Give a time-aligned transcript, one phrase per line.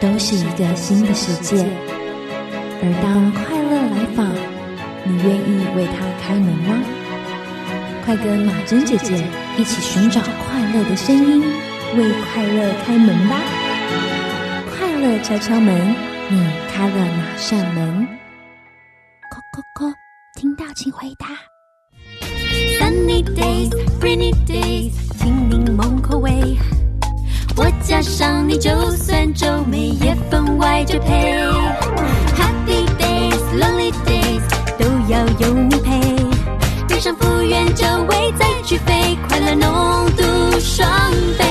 [0.00, 1.64] 都是一个新的世界。
[2.80, 4.26] 而当快乐来访，
[5.04, 6.78] 你愿意为它开门吗？
[8.04, 9.22] 快跟马珍姐姐
[9.58, 11.42] 一起寻找快乐的声音，
[11.96, 13.36] 为快乐开门吧！
[14.70, 15.94] 快乐敲敲门，
[16.30, 16.42] 你
[16.72, 18.08] 开了哪扇门？
[19.30, 19.92] 叩叩叩，
[20.36, 21.26] 听到请回答。
[22.78, 23.70] Sunny days,
[24.00, 26.56] rainy days，听柠檬口味。
[27.60, 31.34] 我加上你，就算皱眉也分外绝配。
[32.36, 34.42] Happy days, lonely days，
[34.78, 36.00] 都要有你陪。
[36.86, 40.22] 悲伤复原周围再去飞，快乐浓度
[40.60, 40.88] 双
[41.36, 41.44] 倍。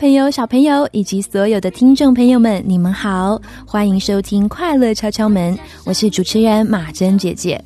[0.00, 7.62] 朋友、小朋友以及所有的听众朋友们，你们好，欢迎收听《快乐敲敲门》，我是主持人马珍姐姐。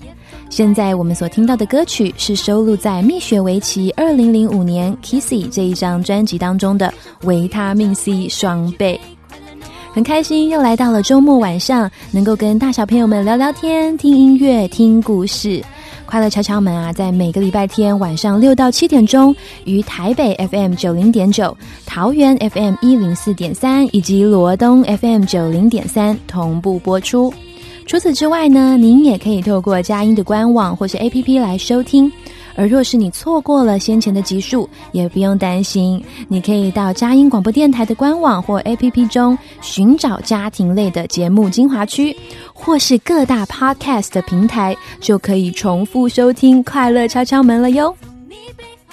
[0.50, 6.93] 现在我们所听到的歌曲是收录在蜜雪维奇二零零五年《Kissy》这一张专辑当中的
[7.27, 9.00] 《维他命 C 双倍》。
[9.93, 15.62] 很开心又来到了周末晚上，能够跟大小朋友们聊聊天、听音乐、听故事。
[16.06, 19.34] 快乐敲敲门啊，在每个礼拜天晚上六到七点钟，
[19.65, 21.56] 于台北 FM 九零点九、
[21.87, 27.32] 桃园 FM 一零四点三以及罗东 FM 九零点三同步播出。
[27.87, 32.10] 除此之外呢，您也可以透过佳音的官网或是 APP 来收听。
[32.56, 42.16] 而若是你错过了先前的集数，也不用担心，你可以到佳音广播电台的官网或 APP 中寻找家庭类的节目精华区，
[42.53, 47.94] 或是各大 Podcast 的平台，就可以重复收听《快乐敲敲门》了哟。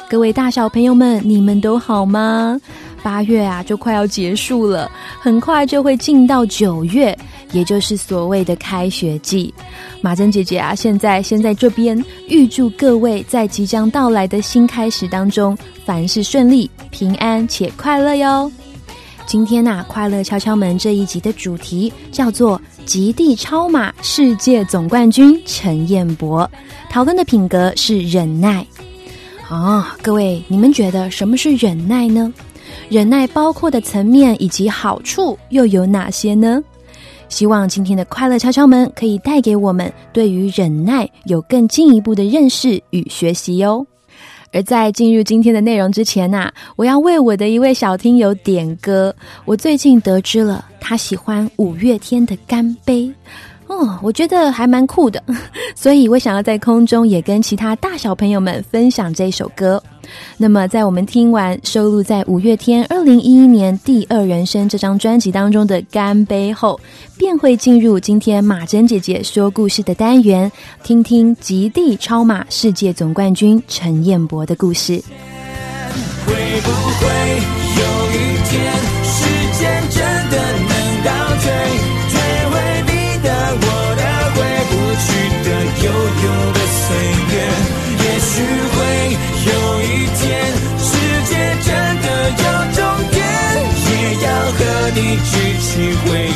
[0.09, 2.59] 各位大小朋友们，你们都好吗？
[3.03, 4.89] 八月啊，就快要结束了，
[5.19, 7.17] 很快就会进到九月，
[7.51, 9.53] 也就是所谓的开学季。
[10.01, 18.51] 马珍姐姐啊，现在先在这边预祝各位在即将到来的新开始当中，凡事顺利、平安且快乐哟。
[19.27, 26.49] 今天呐、快乐敲敲门这一集的主题叫做“极地超马世界总冠军陈彦博”，
[26.89, 28.65] 讨论的品格是忍耐。
[29.47, 32.33] 啊，各位，你们觉得什么是忍耐呢？
[32.89, 36.61] 忍耐包括的层面以及好处又有哪些呢？
[37.29, 43.85] 希望今天的快乐敲敲门可以带给我们对于忍耐有更进一步的认识与学习哟。
[44.53, 49.15] 而在进入今天的内容之前呐、我要为我的一位小听友点歌。
[49.45, 53.03] 我最近得知了，他喜欢五月天的《干杯》。
[53.71, 55.23] 哦，我觉得还蛮酷的，
[55.75, 59.81] 所以我想要在空中也跟其他大小朋友们分享这首歌。
[60.35, 66.77] 那么，在我们听完收录在五月天二零一一年《第二人生》这张专辑当中的《干杯》后，
[67.17, 70.51] 便会进入今天马珍姐姐说故事的单元，
[70.83, 75.01] 听听极地超马世界总冠军陈彦博的故事。
[76.25, 76.69] 会不
[76.99, 77.07] 会
[77.79, 78.19] 有一
[78.49, 78.73] 天，
[79.05, 79.17] 时
[79.57, 80.35] 间真的
[80.67, 80.71] 能
[81.05, 81.09] 倒，
[81.41, 81.47] 退
[86.91, 87.35] 岁月
[88.03, 88.43] 也许
[88.73, 88.77] 会
[89.47, 89.51] 有
[89.81, 89.85] 一
[90.17, 90.21] 天
[90.77, 90.89] 世
[91.23, 91.31] 界
[91.63, 91.71] 真
[92.01, 92.43] 的有
[92.73, 92.79] 终
[93.11, 93.15] 点
[93.87, 93.91] 也
[94.25, 94.59] 要和
[94.93, 95.69] 你举起
[96.03, 96.30] 回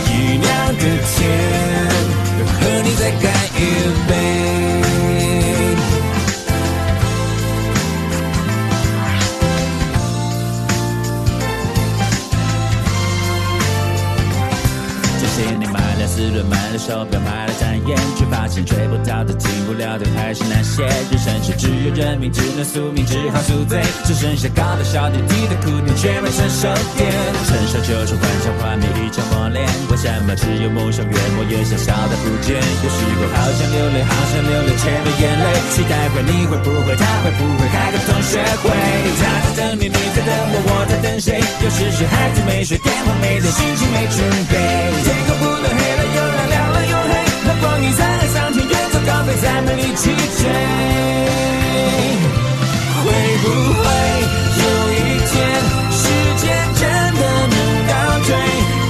[16.77, 20.83] 手表，买了展烟，却发现追不到的、进不了的还是那些。
[20.83, 26.67] 人生是只有认命，只能宿命，只好宿醉，只剩下高的小点，低的苦点，却没成熟
[26.97, 27.11] 点。
[27.47, 32.55] 成熟就是幻想幻灭一场磨练，为什么只有梦想越磨越小小得不见？
[32.55, 35.47] 有时候好想流泪，好想流泪，却没眼泪。
[35.71, 38.69] 期待会，你会不会，他会不会开个同学会？
[39.15, 41.39] 他在等你，你在等我，我在等谁？
[41.63, 44.19] 有时是孩子没睡，电话没接，心情没准
[44.51, 44.53] 备。
[45.03, 46.14] 天空不断黑了又，
[47.65, 50.45] 光阴在海上天，远走高飞，再没力气追。
[53.01, 53.05] 会
[53.41, 53.83] 不会
[54.61, 54.63] 有
[54.93, 54.95] 一
[55.25, 55.33] 天，
[55.89, 56.03] 时
[56.37, 56.43] 间
[56.77, 56.85] 真
[57.17, 57.57] 的能
[57.89, 58.29] 倒退，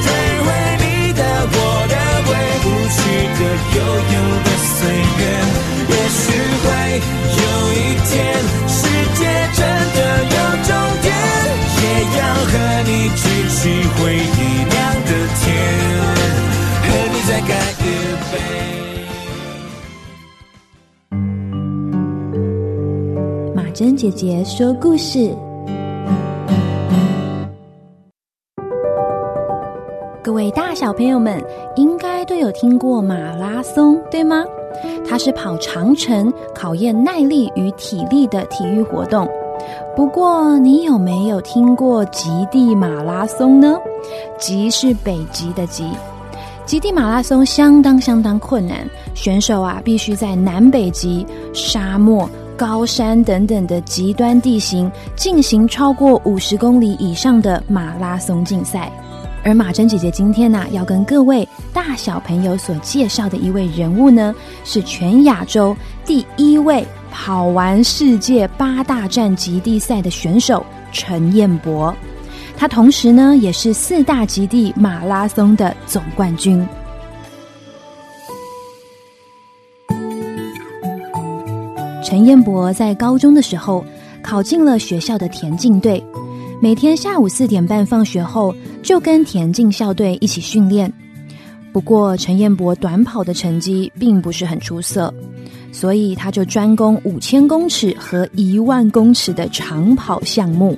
[0.04, 0.06] 退
[0.44, 0.48] 回
[0.83, 0.83] 你
[1.13, 1.22] 的、
[1.56, 1.57] 我
[1.88, 1.95] 的、
[2.27, 2.30] 回
[2.63, 2.98] 不去
[3.38, 3.39] 的、
[3.77, 3.80] 悠
[4.12, 4.77] 悠的岁
[5.19, 5.22] 月？
[5.88, 6.24] 也许
[6.63, 6.68] 会
[7.39, 7.42] 有
[7.72, 7.75] 一
[8.10, 8.13] 天，
[8.68, 8.77] 世
[9.16, 9.19] 界
[9.56, 9.60] 真
[9.95, 10.00] 的
[10.36, 10.38] 有
[10.68, 10.69] 终
[11.01, 11.07] 点，
[11.80, 11.83] 也
[12.19, 12.19] 要
[12.51, 13.24] 和你举
[13.56, 13.57] 起
[13.95, 14.39] 回忆，
[17.27, 17.50] 再干
[17.80, 17.83] 一
[18.31, 18.38] 杯。
[23.56, 25.36] 马珍姐姐说故事。
[30.24, 31.44] 各位大小朋友们，
[31.75, 34.45] 应该都有听过马拉松，对吗？
[35.10, 39.27] 它是跑长城、考验耐力与体力的体育活动。
[39.95, 43.80] 不过，你有没有听过极地马拉松呢？
[44.38, 45.89] 极是北极的极。
[46.65, 52.27] 极地马拉松相当相当困难，选手啊必须在南北极、沙漠、
[52.57, 58.91] 高山等等的极端地形进行超过五十公里以上的马拉松竞赛。
[59.44, 64.33] 而马珍姐姐今天呢、要跟各位大小朋友所介绍的一位人物呢，
[64.63, 71.95] 是全亚洲第一位跑完世界八大站极地赛的选手陈彦博。
[72.57, 76.66] 他同时呢，也是四大极地马拉松的总冠军。
[82.04, 83.84] 陈彦博在高中的时候
[84.24, 86.04] 考进了学校的田径队，
[86.62, 90.92] 每天下午四点半放学后就跟田径校队一起训练。
[91.74, 95.13] 不过，陈彦博短跑的成绩并不是很出色，
[95.74, 100.78] 所以他就专攻五千公尺和一万公尺的长跑项目。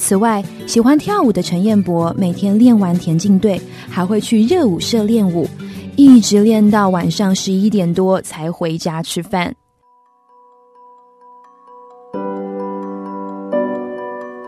[0.00, 5.46] 此外，喜欢跳舞的陈彦博每天练完田径队，还会去热舞社练舞，
[5.94, 9.54] 一直练到晚上十一点多才回家吃饭。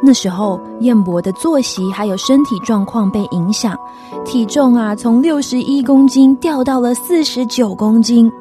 [0.03, 3.79] 那时候，彦博的作息还有身体状况被影响，
[4.25, 8.33] 体重啊从六十一公斤掉到了四十九公斤。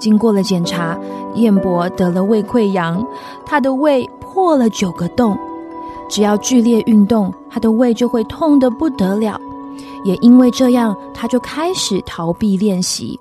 [0.00, 0.98] 经过了检查，
[1.36, 3.06] 彦博得了胃溃疡，
[3.46, 5.38] 他的胃破了九个洞。
[6.10, 9.40] 只要剧烈运动，他的胃就会痛得不得了。
[10.04, 13.18] 也因为这样，他就开始逃避练习。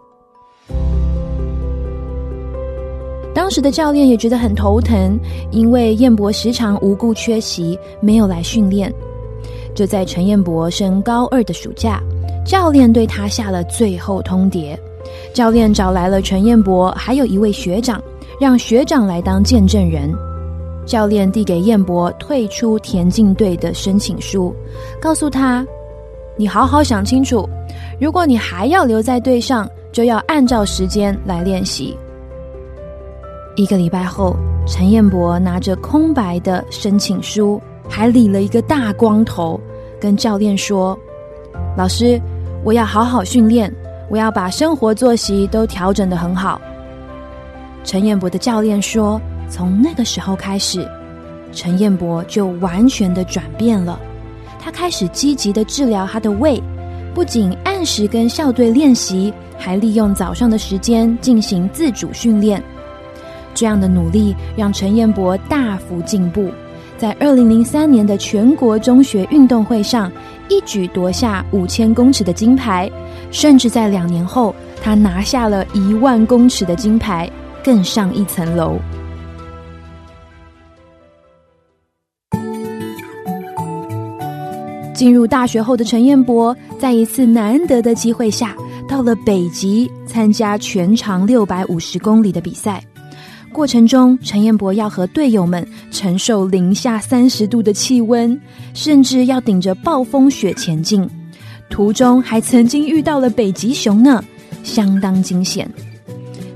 [3.34, 5.18] 当时的教练也觉得很头疼，
[5.52, 8.94] 因为彦博时常无故缺席，没有来训练。
[9.76, 12.02] 就在陈彦博升高二的暑假，
[12.46, 14.78] 教练对他下了最后通牒。
[15.34, 18.02] 教练找来了陈彦博，还有一位学长，
[18.42, 20.14] 让学长来当见证人。
[20.90, 24.52] 教练递给彦博退出田径队的申请书，
[25.00, 25.64] 告诉他
[26.36, 27.48] ：“你好好想清楚，
[28.02, 31.96] 如果你还要留在队上，就要按照时间来练习。”
[33.56, 39.62] 一个礼拜后，陈彦博拿着空白的申请书，还理了一个大光头，
[40.02, 40.98] 跟教练说
[41.78, 42.20] ：“老师，
[42.64, 43.72] 我要好好训练，
[44.10, 46.60] 我要把生活作息都调整的很好。”
[47.86, 50.88] 陈彦博的教练说：“从那个时候开始，
[51.52, 54.00] 陈彦博就完全的转变了。
[54.62, 56.62] 他开始积极的治疗他的胃，
[57.14, 62.62] 不仅按时跟校队练习，还利用早上的时间进行自主训练。
[63.56, 66.52] 这样的努力让陈彦博大幅进步，
[66.98, 70.12] 在二零零三年的全国中学运动会上
[70.50, 72.90] 一举夺下五千公尺的金牌，
[73.32, 77.30] 甚至在两年后，他拿下了一万公尺的金牌，
[77.64, 78.78] 更上一层楼。
[85.00, 88.54] 进入大学后的陈彦博，在一次难得的机会下，
[88.86, 92.84] 到了北极参加全长六百五十公里的比赛。
[93.54, 98.38] 过程中，陈彦博要和队友们承受零下三十度的气温，
[98.74, 101.10] 甚至要顶着暴风雪前进。
[101.70, 104.22] 途中还曾经遇到了北极熊呢，
[104.66, 105.66] 相当惊险。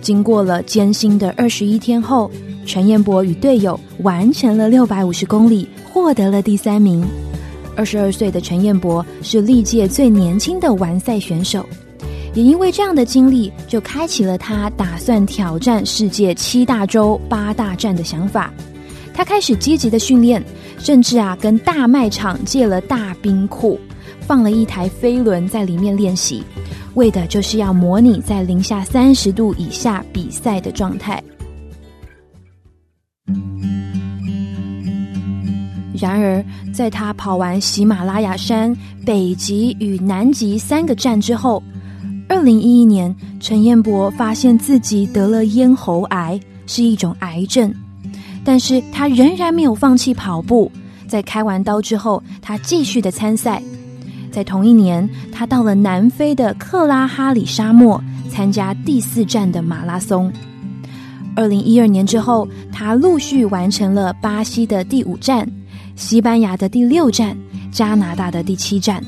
[0.01, 2.29] 经过了艰辛的二十一天后，
[2.65, 7.01] 陈彦博与队友完成了六百五十公里，获得了第三名。
[7.75, 11.65] 二十二岁的陈彦博是历届最年轻的完赛选手。
[12.33, 18.51] 也因为这样的经历，就开启了他打算挑战世界七大洲八大战的想法。
[19.13, 20.43] 他开始积极的训练，
[20.79, 23.79] 甚至啊跟大卖场借了大冰库，
[24.21, 26.43] 放了一台飞轮在里面练习，
[26.95, 31.23] 为的就是要模拟在零下三十度以下比赛的状态。
[36.03, 36.43] 然而，
[36.73, 41.63] 在他跑完喜马拉雅山、北极与南极三个站之后，
[42.27, 47.73] 二零一一年，陈彦博发现自己得了咽喉癌，是一种癌症。
[48.43, 50.69] 但是他仍然没有放弃跑步，
[51.07, 53.63] 在开完刀之后，他继续的参赛。
[54.29, 60.29] 在同一年，他到了南非的克拉哈里沙漠参加第四站的马拉松。
[61.33, 65.49] 二零一二年之后，他陆续完成了巴西的第五站。
[65.95, 67.37] 西班牙的第六站，
[67.71, 69.03] 加拿大的第七站。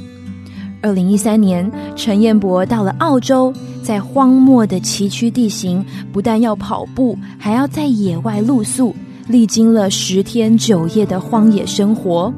[0.82, 3.52] 二零一三年，陈彦博到了澳洲，
[3.82, 8.96] 在荒漠的崎岖地形，不但要跑步，还要在野外露宿，
[9.28, 12.32] 历经了十天九夜的荒野生活。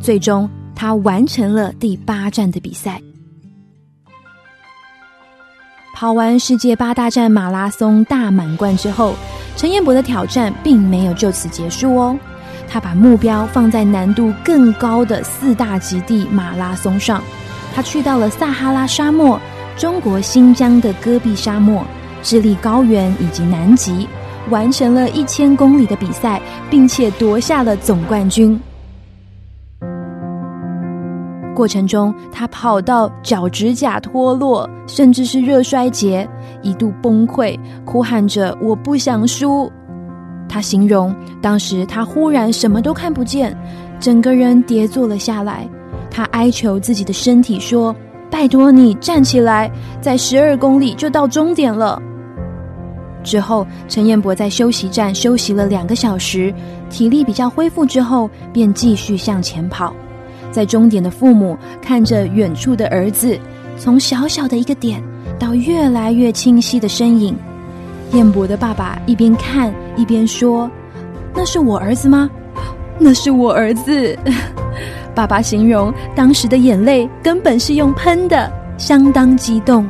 [0.00, 3.00] 最终，他完成了第八站的比赛。
[5.94, 9.14] 跑完世界八大站马拉松大满贯之后，
[9.56, 12.18] 陈彦博的挑战并没有就此结束哦。
[12.74, 17.22] 他把目标放在难度更高的四大极地马拉松上，
[17.72, 19.40] 他去到了撒哈拉沙漠、
[19.76, 21.84] 中国新疆的戈壁沙漠、
[22.20, 24.08] 智利高原以及南极，
[24.50, 28.60] 完成了一千公里的比赛，并且夺下了总冠军。
[31.54, 36.28] 过程中，他跑到脚趾甲脱落，甚至是热衰竭，
[36.60, 39.70] 一度崩溃，哭喊着：“我不想输。”
[40.54, 43.52] 他形容当时他忽然什么都看不见，
[43.98, 45.68] 整个人跌坐了下来。
[46.12, 47.92] 他哀求自己的身体说
[48.30, 49.68] ：“拜托你站起来，
[50.00, 52.00] 在十二公里就到终点了。”
[53.24, 56.54] 之后，陈彦博在休息站休息了两个小时，
[56.88, 59.92] 体力比较恢复之后，便继续向前跑。
[60.52, 63.36] 在终点的父母看着远处的儿子，
[63.76, 65.02] 从小小的一个点
[65.36, 67.36] 到越来越清晰的身影。
[68.14, 70.70] 彦博的爸爸一边看一边说
[71.34, 72.30] ：“那是我儿子吗？
[72.98, 74.18] 那是我儿子。
[75.14, 79.86] ”爸爸形容当时的眼泪根本是用喷的，相当激动。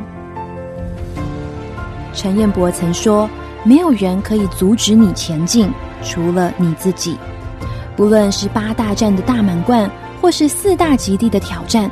[2.12, 3.28] 陈彦博曾说
[3.64, 5.70] ：“没有人可以阻止你前进，
[6.02, 7.16] 除了你自己。
[7.96, 9.90] 不论是八大战的大满贯，
[10.20, 11.90] 或是四大极地的挑战，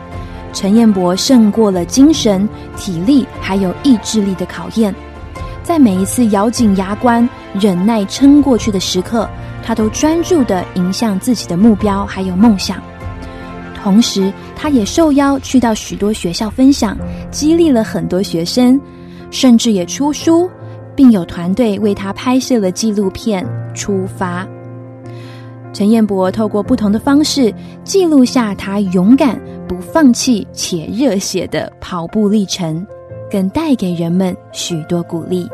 [0.52, 4.94] 陈彦博胜过了精神、体力还有意志力的考验。”
[5.62, 7.28] 在每一次咬紧牙关、
[7.58, 9.28] 忍耐撑过去的时刻，
[9.62, 12.82] 他都专注的迎向自己的目标还有梦想。
[13.82, 16.96] 同时，他也受邀去到许多学校分享，
[17.30, 18.80] 激励了很多学生，
[19.30, 20.48] 甚至也出书，
[20.94, 24.44] 并有团队为他拍摄了纪录片《出发》。
[25.72, 27.52] 陈彦博透过不同的方式
[27.82, 32.86] 记录下他勇敢、不放弃且热血的跑步历程。
[33.32, 35.48] 更带给人们许多鼓励。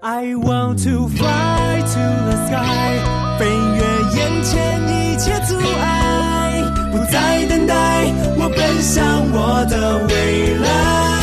[0.00, 2.98] I want to fly to the sky，
[3.38, 3.82] 飞越
[4.16, 11.13] 眼前一切阻碍，不再等待，我奔向我的未来。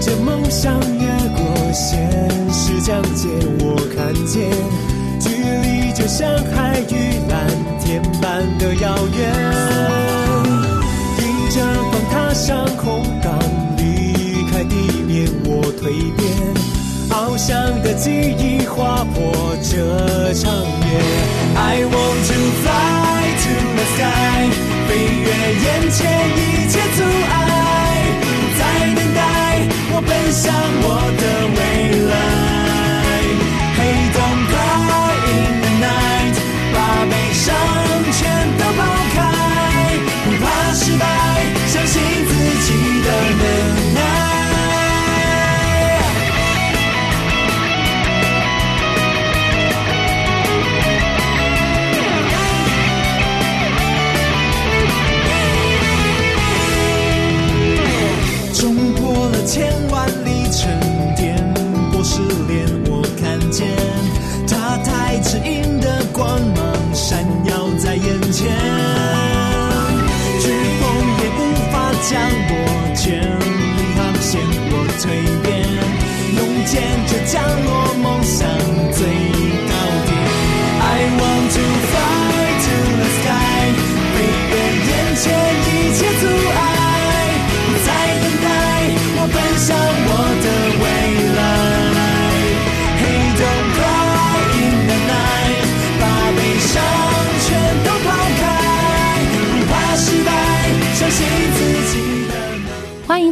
[0.00, 2.10] 这梦想越过现
[2.50, 3.28] 实疆界，
[3.60, 4.50] 我看见
[5.20, 7.46] 距离就像海与蓝
[7.78, 9.18] 天般的遥远。
[11.18, 11.60] 迎着
[11.92, 13.38] 风踏上空港，
[13.76, 14.74] 离开地
[15.06, 15.82] 面，我蜕
[16.16, 16.20] 变。
[17.10, 20.98] 翱翔的记忆划破这长夜。
[21.56, 24.48] I want to fly to the sky，
[24.88, 24.90] 飞
[25.20, 25.28] 越
[25.60, 25.98] 眼前
[26.36, 26.40] 一
[26.70, 27.32] 切阻碍，
[30.40, 31.59] 像我的。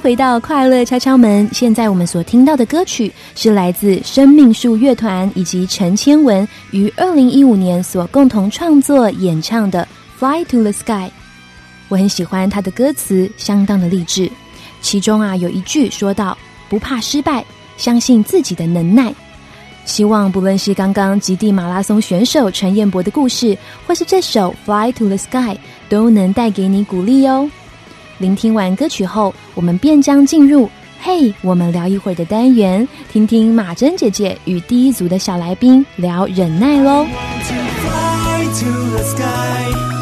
[0.09, 1.47] 回到快乐敲敲门。
[1.53, 9.87] 现在我们所听到的歌曲是来自生命树乐团以及陈千文于二零一五年所共同创作演唱的
[10.19, 11.09] 《Fly to the Sky》。
[11.89, 14.33] 我很喜欢他的歌词，相当的励志。
[14.81, 16.39] 其中啊有一句说到
[16.71, 17.45] ：“不怕失败，
[17.77, 19.15] 相信自己的能耐。”
[19.85, 23.55] 希望不论是刚刚极地马拉松选手陈彦博的故事，
[23.87, 25.55] 或是这首《Fly to the Sky》，
[25.91, 27.51] 都能带给你鼓励哦。
[28.19, 30.69] 聆听完歌曲后，我们便将进入
[31.01, 37.05] “嘿，我们聊一会儿”的单元，听听马珍姐姐与第一组的小来宾聊忍耐喽。
[37.05, 39.23] to fly to the sky，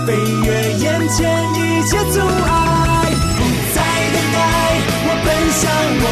[0.07, 0.15] 飞
[0.47, 3.45] 越眼前一切阻碍，不
[3.75, 3.83] 再
[4.13, 4.39] 等待，
[5.05, 5.71] 我奔向
[6.01, 6.05] 我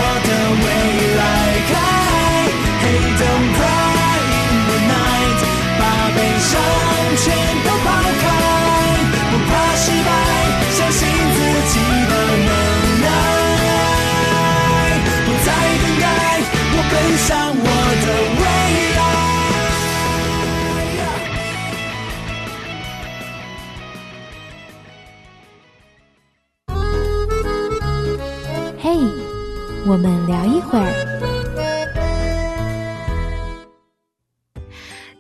[29.94, 30.90] 我们聊一会儿。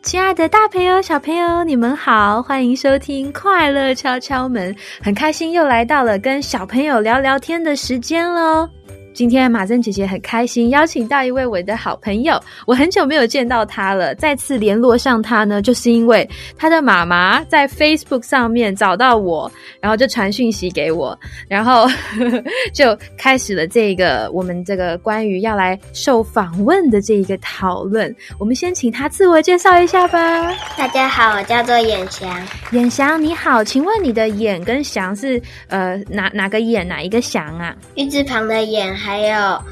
[0.02, 8.68] 亲爱的大朋友、小朋友，你们好，欢迎收听《快乐敲敲门》，很开心又来到了跟小朋友聊聊天的时间喽。
[9.14, 19.50] 今天马珍姐姐很开心，邀请到一位我的好朋友，我很久没有见到他了，再次联络上他呢，就是因为他的妈妈在 Facebook 上面找到我，
[19.80, 21.86] 然后就传讯息给我，然后
[22.74, 28.12] 就开始了这个我们这个关于要来受访问的这一个讨论。
[28.36, 30.52] 我们先请他自我介绍一下吧。
[30.76, 32.36] 大家好，我叫做眼翔，
[32.72, 37.72] 眼翔你好，请问你的眼跟翔是呃哪哪个眼哪一个翔啊？
[37.94, 39.62] 玉字旁的眼，还有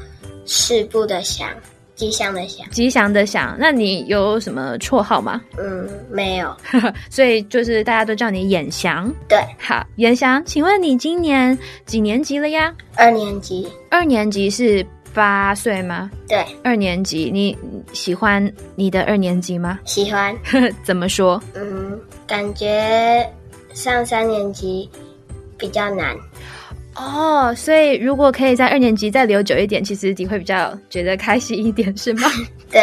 [0.45, 1.49] 事部的祥，
[1.95, 2.69] 吉祥的祥。
[2.69, 5.41] 吉祥的祥，那你有什么绰号吗？
[5.57, 6.55] 嗯，没有，
[7.09, 9.11] 所以就是大家都叫你眼祥。
[9.27, 12.71] 对，好，眼翔，请问你今年几年级了呀？
[12.95, 16.11] 二年级，二年级是八岁吗？
[16.27, 17.57] 对，二年级，你
[17.91, 19.79] 喜欢你的二年级吗？
[19.83, 20.37] 喜欢。
[20.85, 21.41] 怎么说？
[21.55, 23.27] 嗯，感觉
[23.73, 24.87] 上三年级
[25.57, 26.15] 比较难。
[26.95, 32.29] 哦，所以如果可以在二年级再留久一点，其实你会比较觉得开心一点，是吗？
[32.69, 32.81] 对，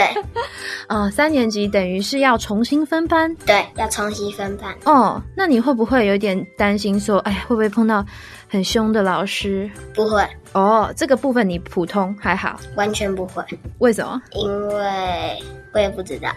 [0.86, 4.74] 啊、 三年级等于是要重新分班对，要重新分班。
[4.84, 5.20] 哦。
[5.36, 8.04] 那你会不会有点担心说，哎，会不会碰到
[8.50, 9.70] 很凶的老师？
[9.94, 13.44] 不会，哦，这个部分你普通还好，完全不会，
[13.78, 14.20] 为什么？
[14.32, 15.38] 因为
[15.72, 16.28] 我也不知道。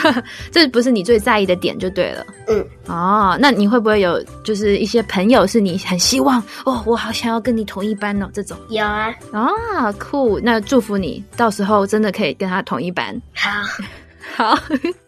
[0.52, 2.26] 这不是你最在意的点就对了。
[2.46, 13.18] 嗯，哦，那你会不会有就是一些朋友是你很希望哦，我好想要跟你同一班哦这种有啊，啊，酷，那祝福你到时候真的可以跟他同一班。
[13.34, 13.50] 好，
[14.34, 14.58] 好，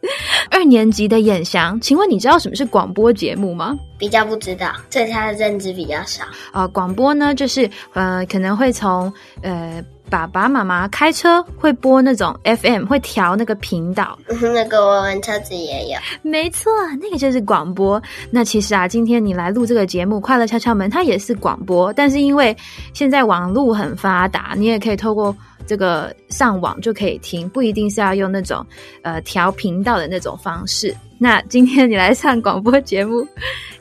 [0.51, 3.77] 二年级的眼翔，请问你知道什么是广播节目吗？
[3.99, 6.25] 比较不知道，对他的认知比较少。
[6.53, 9.83] 啊、广播呢，就是呃，可能会从呃
[10.15, 14.17] 爸爸妈妈开车会播那种 FM，会调那个频道。
[14.55, 15.99] 那个我们车子也有。
[16.23, 18.01] 没错，那个就是广播。
[18.31, 22.57] 那其实啊，今天你来录这个节目《快乐敲敲门》，它也是广播，但是因为
[22.93, 28.65] 现在网络很发达，你也可以透过这个上网就可以听，不一定是要用那种
[29.03, 30.95] 呃调频道的那种方式。
[31.19, 33.27] 那今天你来上广播节目，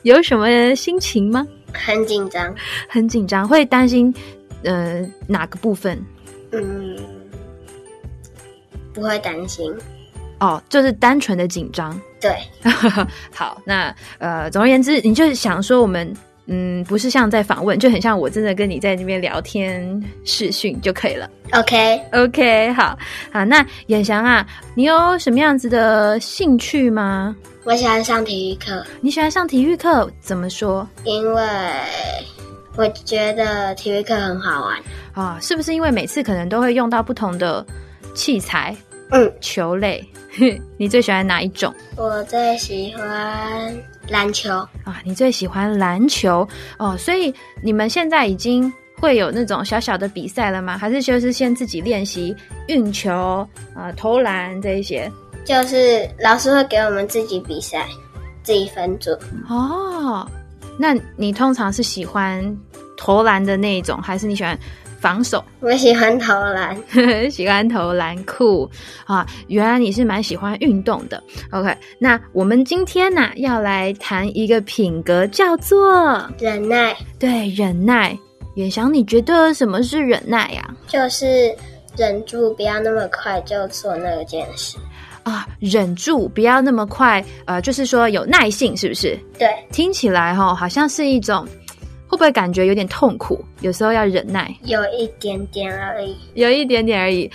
[0.02, 1.46] 有什么心情吗？
[1.72, 2.52] 很紧张，
[2.88, 4.12] 很紧张，会担心
[4.64, 5.96] 呃哪个部分？
[6.60, 6.96] 嗯，
[8.92, 9.72] 不会担心。
[10.40, 11.98] 哦，就是单纯的紧张。
[12.20, 12.36] 对，
[13.32, 16.14] 好，那呃，总而言之，你就是想说我们。
[16.46, 21.26] 嗯，不是像在访问，就很像我真的跟你在那边聊天视讯就可以了。
[21.52, 22.98] OK，OK，好，
[23.32, 27.34] 好，那眼翔啊，你有什么样子的兴趣吗？
[27.64, 30.06] 我喜欢上体育课，你喜欢上体育课？
[30.20, 31.42] 怎么说因为
[32.76, 34.78] 我觉得体育课很好玩。
[35.14, 35.38] 啊？
[35.40, 37.64] 是不是因为每次可能都会用到不同的
[38.14, 38.76] 器材，
[39.10, 40.04] 嗯，球类，
[40.76, 43.74] 你最喜欢哪一种我最喜欢
[44.08, 44.52] 篮球。
[44.84, 45.00] 啊？
[45.04, 46.46] 你最喜欢篮球
[46.78, 50.76] 哦，所以你们现在已经会有那种小小的比赛了吗？
[50.76, 52.34] 还是就是先自己练习
[52.68, 55.10] 运球啊、投篮这一些？
[55.44, 57.86] 就是老师会给我们自己比赛，
[58.42, 59.10] 自己分组。
[59.48, 60.26] 哦，
[60.78, 62.42] 那你通常是喜欢
[62.96, 64.58] 投篮的那一种，还是你喜欢
[65.04, 65.44] 防守？
[65.60, 66.74] 我喜欢投篮，
[67.30, 68.66] 喜欢投篮酷
[69.04, 69.26] 啊！
[69.48, 71.22] 原来你是蛮喜欢运动的。
[71.50, 78.18] OK，那我们今天呢、要来谈一个品格，叫做忍耐对忍耐。
[78.54, 81.54] 远翔，你觉得什么是忍耐呀、就是
[81.98, 84.78] 忍住，不要那么快就做那件事。
[85.22, 85.46] 啊？
[85.60, 89.18] 忍住，不要那么快，呃，就是说有耐性，是不是？
[89.38, 91.46] 对，听起来哈、好像是一种，
[92.14, 93.44] 会不会感觉有点痛苦？
[93.60, 96.16] 有时候要忍耐，有一点点而已。
[96.34, 97.28] 有一点点而已。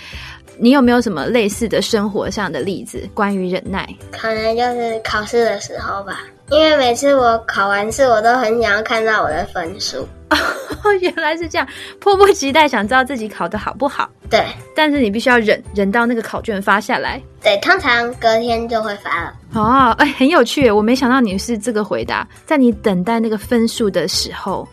[0.58, 3.86] 你有没有什么类似的生活上的例子，关于忍耐？
[4.10, 10.06] 可能就是考试的时候吧，因为每次我考完试，我都很想要看到我的分数。
[10.30, 11.66] 哦， 原来是这样，
[12.00, 17.20] 迫不及待想知道自己考得好不好，对但是你必须要忍，忍到那个考卷发下来。
[17.42, 19.32] 对，通常隔天就会发了。
[19.54, 22.26] 哦，哎，很有趣，我没想到你是这个回答。
[22.46, 24.66] 在你等待那个分数的时候，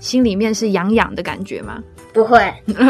[0.00, 1.82] 心里面是痒痒的感觉吗？
[2.12, 2.52] 不会，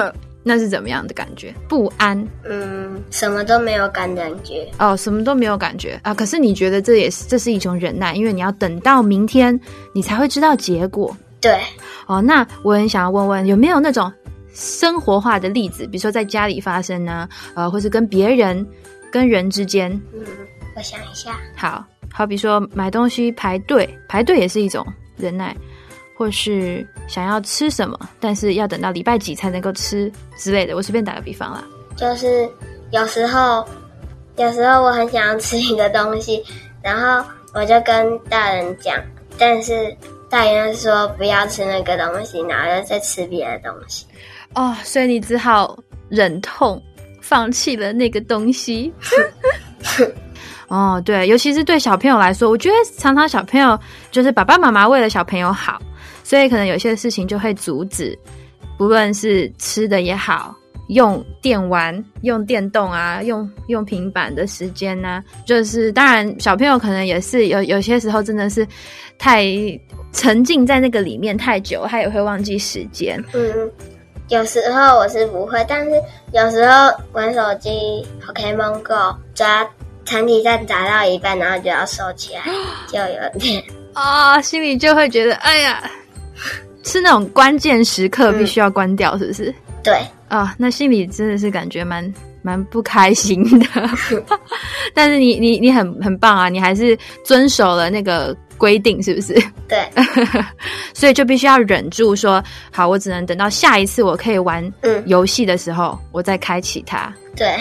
[0.49, 1.55] 那是怎么样的感觉？
[1.69, 4.67] 不安嗯，什么都没有感感觉。
[4.79, 6.15] 哦，什么都没有感觉啊。
[6.15, 9.61] 可是你觉得这也是这是一种忍耐，因为你要等到明天，
[9.93, 11.15] 你才会知道结果。
[11.39, 11.61] 对，
[12.07, 14.11] 哦，那我很想要问问，有没有那种
[14.55, 18.67] 生活化的例子，比如说在家里发生呢，呃，或是跟别人、
[19.13, 20.21] 跟人之间，嗯，
[20.75, 24.85] 我想一下，好好比说买东西排队，排队也是一种
[25.17, 25.55] 忍耐，
[26.19, 30.75] 或是想要吃什么，但是要等到礼拜几才能够吃之类的。
[30.75, 31.63] 我随便打个比方啦。
[31.97, 32.51] 就是
[32.91, 33.65] 有时候，
[34.37, 36.45] 有时候我很想要吃一个东西，
[36.83, 39.01] 然后我就跟大人讲，
[39.39, 39.97] 但是
[40.29, 44.05] 大人说不要吃那个东西，然后就再吃别的东西。
[44.57, 45.79] 哦，所以你只好
[46.09, 46.83] 忍痛
[47.23, 48.93] 放弃了那个东西。
[50.69, 53.79] 哦，对，尤其是对小朋友来说，我觉得常常小朋友
[54.11, 55.81] 就是爸爸妈妈为了小朋友好，
[56.23, 58.19] 所以可能有些事情就会阻止，
[58.77, 60.55] 不论是吃的也好，
[60.89, 68.67] 用电玩、用电动啊、用用平板的时间呢、就是当然小朋友可能也是有有些时候真的是
[69.19, 69.47] 太
[70.13, 73.23] 沉浸在那个里面太久，他也会忘记时间。
[73.33, 73.71] 嗯，
[74.29, 75.91] 有时候我是不会，但是
[76.33, 79.67] 有时候玩手机 Pokemon Go 抓
[80.09, 82.43] 团体战打到一半，然后就要收起来，
[82.91, 85.83] 就有点啊、心里就会觉得，哎呀，
[86.85, 89.55] 是那种关键时刻必须要关掉，是不是？
[89.83, 90.01] 对。
[90.29, 93.67] 啊、那心里真的是感觉蛮蛮不开心的。
[94.93, 99.33] 但是你你你很很棒啊，你还是遵守了那个规定，是不是？
[99.67, 99.89] 对，
[100.93, 107.11] 所以就必须要忍住说，好，我只能等到下一次我可以玩嗯游戏的时候，我再开启它。
[107.35, 107.57] 对，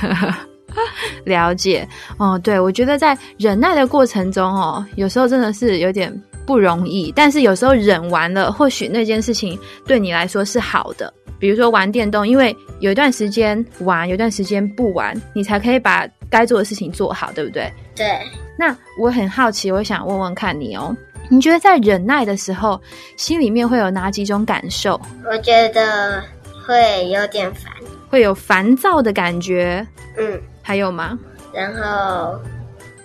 [1.24, 1.86] 了解
[2.18, 6.12] 哦，对我觉得在忍耐的过程中哦，有时候真的是有点
[6.46, 11.12] 不容易，但是有时候忍完了，或许那件事情对你来说是好的。
[11.38, 17.68] 比如说玩电动，因为有一段时间玩，有一段时间不玩，你才可以把该做的事情做好，对不对？
[17.96, 18.06] 对，
[18.56, 20.96] 那我很好奇，我想问问看你哦，
[21.28, 22.80] 你觉得在忍耐的时候，
[23.16, 25.00] 心里面会有哪几种感受？
[25.28, 26.22] 我觉得
[26.64, 27.72] 会有点烦。
[28.08, 29.84] 会有烦躁的感觉，
[30.16, 31.18] 嗯，还有吗？
[31.52, 32.38] 然后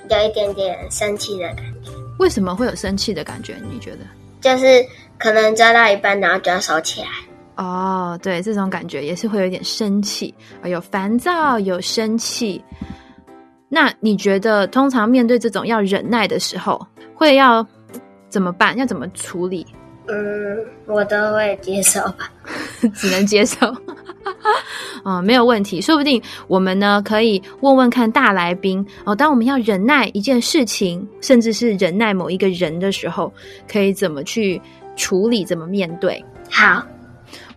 [0.09, 3.55] 有一点点生气的感觉，为什么会有生气的感觉？
[3.69, 3.99] 你觉得？
[4.39, 4.85] 就是
[5.17, 7.07] 可能抓到一半，然后就要收起来。
[7.55, 12.63] 哦，对，这种感觉也是会有点生气，呃有烦躁，有生气。
[13.67, 16.79] 那你觉得，通常面对这种要忍耐的时候，
[17.15, 17.65] 会要
[18.29, 18.77] 怎么办？
[18.77, 19.65] 要怎么处理？
[20.07, 22.31] 嗯，我都会接受吧。
[22.95, 23.57] 只能接受。
[25.03, 25.81] 嗯， 没有问题。
[25.81, 33.31] 说不定我们呢可以问问看大来宾哦，当我们要忍耐一件事情，甚至是忍耐某一个人的时候，
[33.71, 34.61] 可以怎么去
[34.95, 36.23] 处理，怎么面对？
[36.49, 36.85] 好，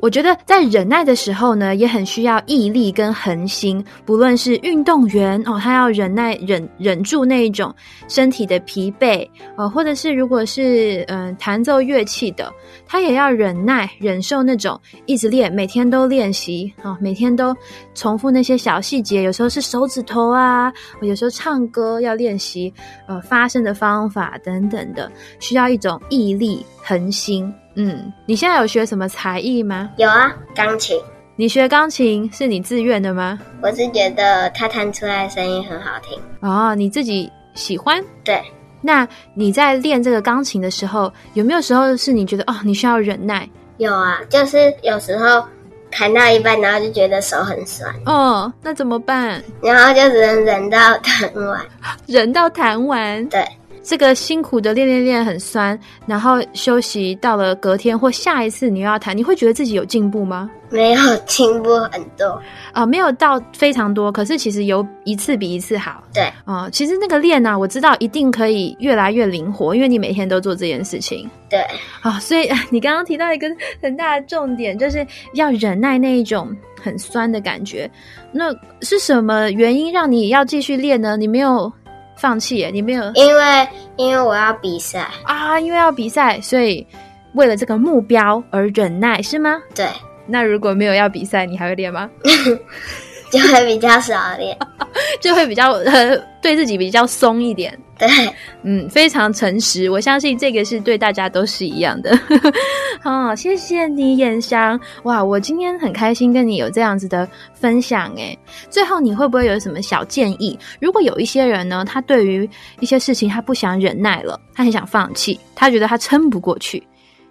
[0.01, 3.85] 我觉得在忍耐的时候呢，也很需要毅力跟恒心。
[4.07, 7.75] 不论是运动员哦，他要忍耐忍忍住那一种
[8.09, 12.51] 身体的疲惫，呃，或者是如果是嗯、弹奏乐器的，
[12.87, 17.55] 他也要忍耐忍受那种一直练，每天都练习啊、每天都
[17.95, 19.23] 重复那些小细节。
[19.23, 22.73] 有时候是手指头啊，有时候唱歌要练习
[23.07, 27.53] 呃发声的方法等等的，需要一种毅力恒心。
[27.74, 29.90] 嗯，你现在有学什么才艺吗？
[29.96, 30.98] 有啊，钢琴。
[31.37, 33.38] 你学钢琴是你自愿的吗？
[33.62, 36.20] 我是觉得它弹出来的声音很好听。
[36.40, 38.02] 哦，你自己喜欢？
[38.22, 38.42] 对，
[38.83, 43.48] 那你在练这个钢琴的时候，有没有时候是你觉得哦，你需要忍耐？
[43.78, 45.42] 有啊，就是有时候
[45.90, 49.42] 弹到一半，然后就觉得手很酸，哦，那怎么办？
[49.62, 51.64] 然后就只能忍到弹完。
[52.06, 53.26] 忍到弹完。
[53.30, 53.42] 对，
[53.90, 55.76] 这个辛苦的练练练很酸，
[56.07, 60.48] 然后休息到了隔天或下一次你又要弹，你会觉得自己有进步吗？
[60.68, 62.40] 没有进步很多。
[62.72, 66.05] 啊、没有到非常多，可是其实有一次比一次好。
[66.14, 71.29] 对，啊、其实那个练呢、我知道一定可以越来越灵活，因为你每天都做这件事情。
[71.48, 71.59] 对，
[72.00, 73.48] 啊、所以你刚刚提到一个
[73.83, 77.90] 很大的重点，就是要忍耐那一种很酸的感觉。
[78.31, 81.16] 那是什么原因让你要继续练呢？
[81.16, 81.72] 你没有
[82.20, 85.09] 放弃耶，你没有因为因为我要比赛。
[85.24, 86.87] 啊，因为要比赛，所以
[87.33, 89.59] 为了这个目标而忍耐，是吗？
[89.74, 89.87] 对，
[90.26, 92.11] 那如果没有要比赛，你还会练吗？
[93.33, 94.54] 就会比较少练。
[95.20, 97.78] 就会比较呃，对自己比较松一点。
[98.01, 98.09] 对，
[98.65, 102.19] 嗯，非常诚实，我相信这个是对大家都是一样的。
[103.01, 104.81] 好，谢谢你，眼香。
[105.05, 108.37] 哇，我今天很开心跟你有这样子的分享诶。
[108.71, 110.59] 最后，你会不会有什么小建议？
[110.81, 112.49] 如果有一些人呢，他对于
[112.81, 116.83] 一些事情他不想忍耐了，他很想放弃，他觉得他撑不过去，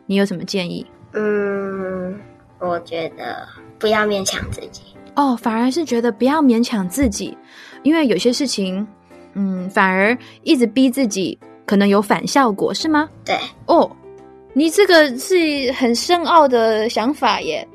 [0.06, 0.86] 你有什么建议？
[1.14, 2.16] 嗯，
[2.60, 3.48] 我觉得
[3.80, 4.82] 不要勉强自己。
[5.16, 7.36] 哦，反而是觉得不要勉强自己，
[7.84, 8.88] 因为有些事情，
[9.40, 13.08] 嗯，反而一直逼自己，可能有反效果，是吗？
[13.24, 13.90] 对，哦，
[14.52, 17.66] 你这个是很深奥的想法耶。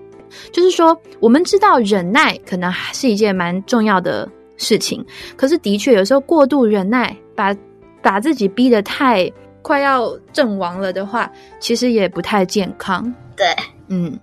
[0.53, 5.03] 就是说，我们知道忍耐可能还是一件蛮重要的事情，
[5.37, 7.57] 可是的确有时候过度忍耐，把
[8.03, 9.31] 把自己逼得太
[9.63, 13.03] 快要阵亡了的话，其实也不太健康。
[13.37, 13.47] 对，
[13.89, 14.19] 嗯，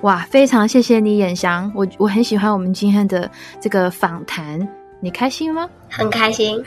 [0.00, 4.66] 哇，非常谢谢你，眼翔，我我很喜欢我们今天的这个访谈，
[5.04, 5.68] 你开心吗？
[5.90, 6.64] 很开心。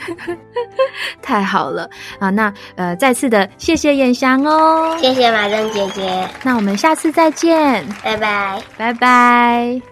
[1.20, 2.30] 太好了啊！
[2.30, 8.62] 那呃，再次的谢谢燕翔哦，谢谢马正姐姐，那我们下次再见，拜拜。
[8.76, 9.82] 拜拜。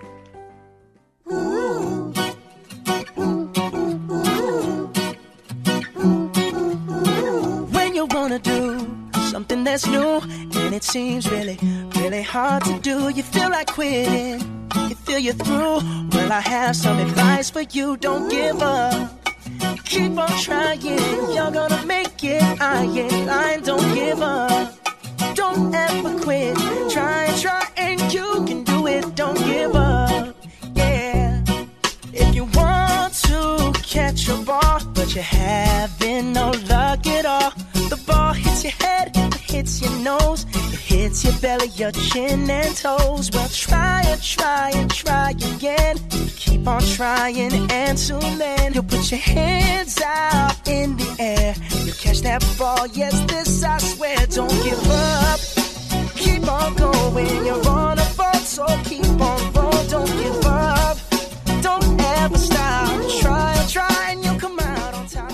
[9.85, 10.21] New
[10.61, 11.59] and it seems really,
[11.97, 13.11] really hard to do.
[13.11, 14.41] You feel like quitting,
[14.89, 15.81] you feel you're through.
[16.13, 17.97] Well, I have some advice for you.
[17.99, 19.11] Don't give up.
[19.85, 22.43] Keep on trying, you're gonna make it.
[22.61, 24.73] I ain't lying, don't give up.
[25.35, 26.57] Don't ever quit.
[26.91, 29.15] Try and try, and you can do it.
[29.15, 30.35] Don't give up.
[30.75, 31.43] Yeah.
[32.13, 37.51] If you want to catch a ball, but you're having no luck at all,
[37.91, 39.16] the ball hits your head,
[39.51, 43.31] hits your nose, it hits your belly, your chin and toes.
[43.33, 45.99] Well, try and try and try again.
[46.37, 51.55] Keep on trying, and soon then you'll put your hands out in the air.
[51.85, 54.17] You'll catch that ball, yes, this I swear.
[54.27, 55.41] Don't give up.
[56.17, 59.87] Keep on going, you're on a ball, so keep on going.
[59.89, 60.99] Don't give up.
[61.63, 62.56] Don't ever stop.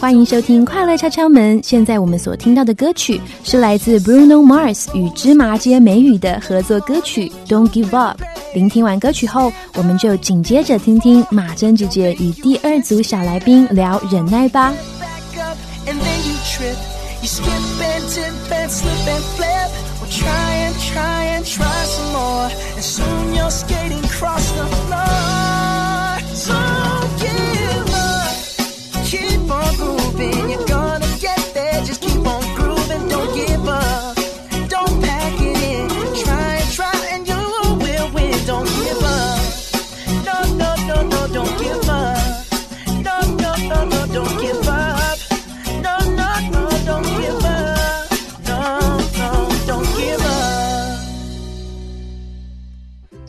[0.02, 1.62] 欢迎收听《快乐敲敲门》。
[1.64, 8.20] 现在我们所听到的歌曲是来自 Bruno Mars 与芝麻街美语的合作歌曲《Don't Give Up》。
[8.52, 14.74] 聆听完歌曲后，我们就紧接着听听马珍姐姐与第二组小来宾聊忍耐吧。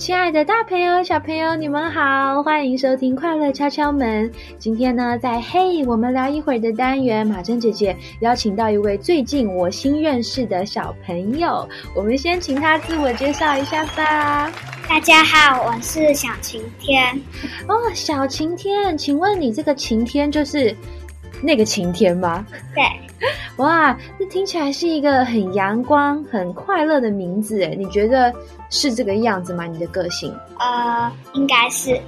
[0.04, 4.30] 亲爱的大朋友、小朋友，你们好，欢迎收听《快乐敲敲门》。
[4.60, 14.52] 今天呢，在嘿，我们聊一会儿的单元，马珍姐姐邀请到一位最近我新认识的小朋友，我们先请他自我介绍一下吧。
[14.90, 17.02] 大家好，我是小晴天。
[17.70, 20.76] 哦，小晴天，请问你这个晴天就是
[21.42, 22.46] 那个晴天吗？
[22.76, 22.84] 对，
[23.56, 28.34] 哇，这听起来是一个很阳光、很快乐的名字诶，你觉得
[28.74, 29.66] 是这个样子吗？
[29.66, 30.36] 你的个性？
[30.58, 32.02] 呃，应该是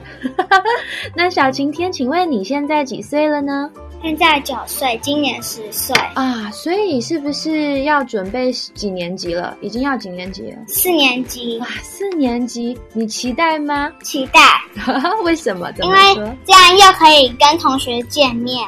[1.15, 3.69] 那小晴天，请问你现在几岁了呢？
[4.01, 9.55] 现在九岁，今年十岁，啊，所以是不是要准备几年级了？
[9.61, 10.57] 已经要几年级了？
[10.67, 13.91] 四年级哇，，四年级，你期待吗？
[14.01, 14.41] 期待，
[15.23, 15.71] 为什么？
[15.83, 15.97] 因为？
[16.45, 18.67] 这样又可以跟同学见面，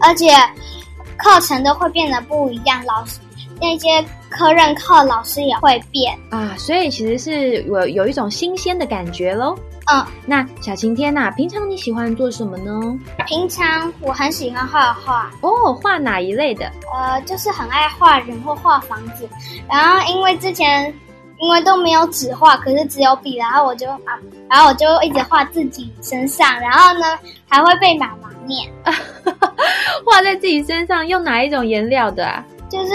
[0.00, 0.26] 而且
[1.16, 3.18] 课程都会变得不一样，老师
[3.60, 6.16] 那些科任课老师也会变。
[6.30, 9.56] 啊，所以其实是有有一种新鲜的感觉喽。
[9.92, 12.98] 嗯，那小晴天呐、平常你喜欢做什么呢？
[13.26, 16.70] 平常我很喜欢画画，哦，画哪一类的？
[16.92, 19.28] 呃，就是很爱画人或画房子。
[19.68, 20.92] 然后因为之前
[21.38, 24.18] 因为都没有纸画，可是只有笔，然后我就啊，
[24.50, 27.04] 然后我就一直画自己身上，然后呢
[27.48, 28.68] 还会被妈妈念，
[30.04, 32.44] 画在自己身上，用哪一种颜料的啊？
[32.68, 32.92] 就是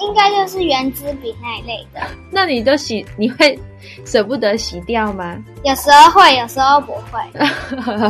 [0.00, 2.00] 应该就是圆珠笔那一类的。
[2.30, 3.58] 那你都洗，你会
[4.04, 7.20] 舍不得洗掉吗 有时候会，有时候不会。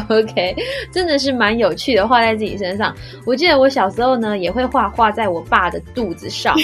[0.09, 0.57] ？OK，
[0.91, 2.95] 真的是蛮有趣的，画在自己身上。
[3.27, 6.57] 我记得我小时候呢，也会画画在我爸的肚子上。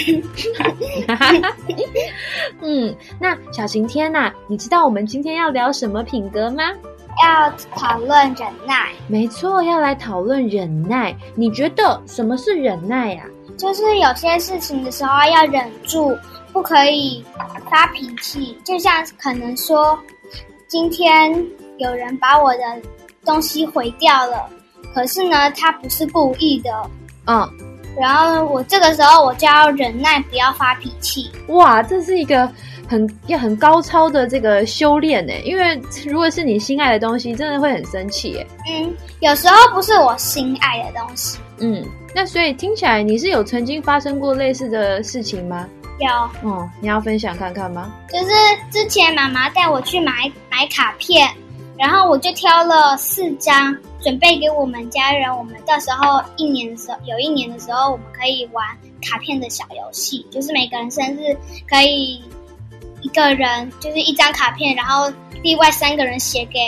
[2.61, 6.63] 嗯，那小晴天呐、你知道我们今天要聊什么品格吗？
[7.21, 11.15] 要讨论忍耐，没错，要来讨论忍耐。
[11.35, 13.23] 你觉得什么是忍耐呀、
[13.61, 16.17] 就是有些事情的时候要忍住，
[16.51, 17.23] 不可以
[17.69, 18.57] 发脾气。
[18.65, 19.97] 就像可能说，
[20.67, 21.31] 今天
[21.77, 22.63] 有人把我的
[23.23, 24.49] 东西毁掉了，
[24.95, 26.71] 可是呢，他不是故意的。
[27.27, 27.47] 嗯，
[27.95, 31.29] 然后我这个时候我就要忍耐，不要发脾气。
[31.49, 32.49] 哇，这是一个
[32.89, 35.31] 很要很高超的这个修炼呢。
[35.43, 38.47] 因为如果是你心爱的东西，真的会很生气耶。
[38.67, 45.67] 嗯，有时候不是我心爱的东西，嗯，那所以听起来你是有曾经发生过类似的事情吗？
[45.99, 46.09] 有
[46.43, 47.93] 嗯，你要分享看看吗？
[48.11, 48.33] 就是
[48.71, 51.29] 之前妈妈带我去买买卡片，
[51.77, 55.29] 然后我就挑了四张，准备给我们家人。
[55.37, 58.65] 我们到时候一年的时候，有一年的时候，我们可以玩
[59.01, 61.37] 卡片的小游戏，就是每个人生日
[61.69, 62.23] 可以
[63.01, 65.11] 一个人就是一张卡片，然后
[65.43, 66.59] 另外三个人写给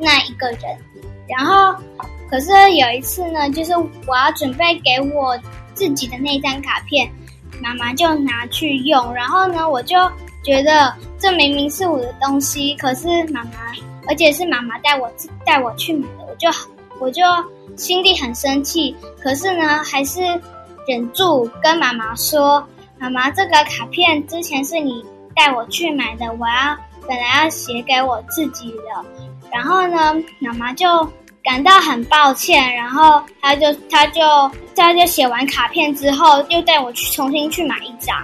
[0.00, 0.60] 那一个人。
[1.28, 1.74] 然后
[2.32, 5.38] 可是有一次呢，就是我要准备给我
[5.74, 7.06] 自己的那张卡片，
[7.60, 9.98] 妈妈就拿去用，然后呢，我就
[10.42, 13.50] 觉得这明明是我的东西，可是妈妈，
[14.08, 15.12] 而且是妈妈带我
[15.44, 16.48] 带我去买的，我就
[16.98, 17.22] 我就
[17.76, 20.22] 心里很生气，可是呢，还是
[20.88, 22.66] 忍住跟妈妈说，
[22.98, 25.04] 妈妈，这个卡片之前是你
[25.36, 26.74] 带我去买的，我要
[27.06, 29.04] 本来要写给我自己的，
[29.52, 30.88] 然后呢，妈妈就
[31.42, 34.20] 感到很抱歉，然后他就他就
[34.76, 38.16] 他就写完卡片之后，又带我去重新去买一张。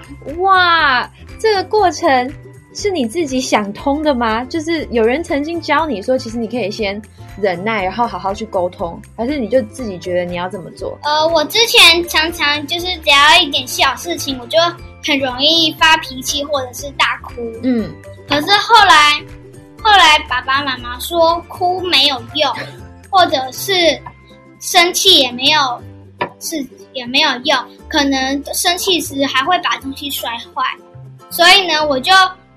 [0.43, 2.33] 哇，这个过程
[2.75, 4.45] 是你自己想通的吗？
[4.45, 7.01] 就是有人曾经教你说，其实你可以先
[7.41, 10.97] 忍耐，然后好好去沟通，还是你就自己觉得你要这么做？
[11.03, 14.57] 呃，我之前常常就是只要一点小事情，我就
[15.05, 17.35] 很容易发脾气或者是大哭。
[17.65, 17.93] 嗯，
[18.29, 19.21] 可是后来，
[19.83, 22.53] 后来爸爸妈妈说哭没有用，
[23.19, 23.73] 或者是
[24.61, 25.83] 生气也没有
[26.39, 30.63] 是也没有用，可能生气时还会把东西摔坏。
[31.29, 32.13] 所以呢，我就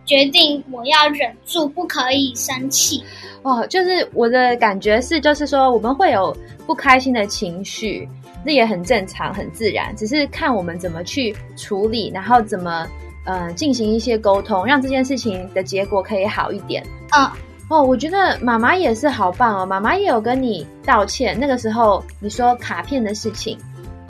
[0.06, 3.04] 决定我要忍住，不可以生气。
[3.41, 6.36] 哦，就是我的感觉是，就是说我们会有
[6.67, 8.08] 不开心的情绪，
[8.45, 12.88] 那也很正常、很自然，只是看我们怎么去处理，然后怎么
[13.26, 16.86] 呃进行一些沟通，让这件事情的结果可以好一点。
[17.17, 17.28] 嗯，
[17.72, 21.40] 哦，我觉得妈妈也是好棒哦，妈妈也有跟你道歉。
[21.40, 23.58] 那个时候你说卡片的事情，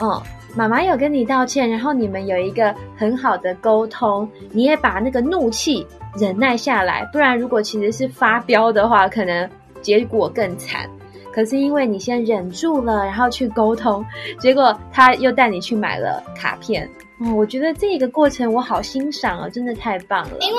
[0.00, 0.20] 嗯，
[0.56, 5.86] 妈妈有跟你道歉，然后你们有一个很好的沟通，你也把那个怒气
[6.18, 9.48] 忍耐下来，不然如果其实是发飙的话，可能
[9.80, 10.90] 结果更惨。
[11.32, 14.04] 可是因为你先忍住了，然后去沟通，
[14.40, 16.84] 结果他又带你去买了卡片。
[17.20, 20.36] 哦，我觉得这个过程我好欣赏哦，真的太棒了。
[20.40, 20.58] 因为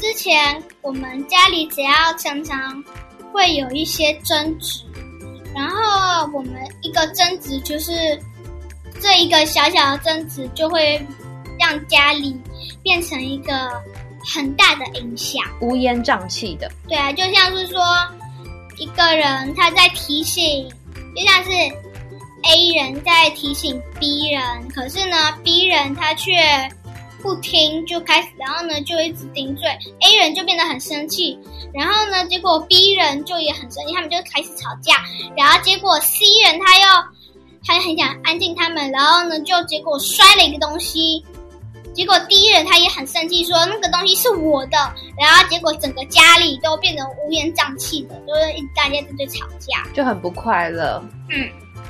[0.00, 2.82] 之前我们家里只要常常
[3.32, 4.82] 会有一些争执，
[5.54, 7.92] 然后我们一个争执就是
[9.00, 11.00] 这一个小小的争执就会
[11.58, 12.36] 让家里
[12.82, 13.70] 变成一个
[14.34, 15.42] 很大的影响。
[15.60, 17.80] 乌烟瘴气的，对啊，就像是说
[18.78, 20.68] 一个人他在提醒，
[21.14, 26.34] 就像是 A 人在提醒 B 人，可是呢 B 人他却
[27.22, 29.68] 不听，就开始，然后呢就一直顶嘴
[30.00, 31.38] ，A 人就变得很生气，
[31.72, 34.96] 然后呢结果 B 人就也很生气，他们就开始吵架，
[35.36, 36.84] 然后结果 C 人他又
[37.64, 41.24] 他很想安静他们，然后呢就结果摔了一个东西。
[41.94, 44.78] 结果第一人他也很生气，说那个东西是我的，
[45.18, 49.86] 然后结果整个家里都变得乌烟瘴气的，就是一大家在对吵架。
[49.92, 51.02] 就很不快乐。
[51.28, 51.46] 嗯，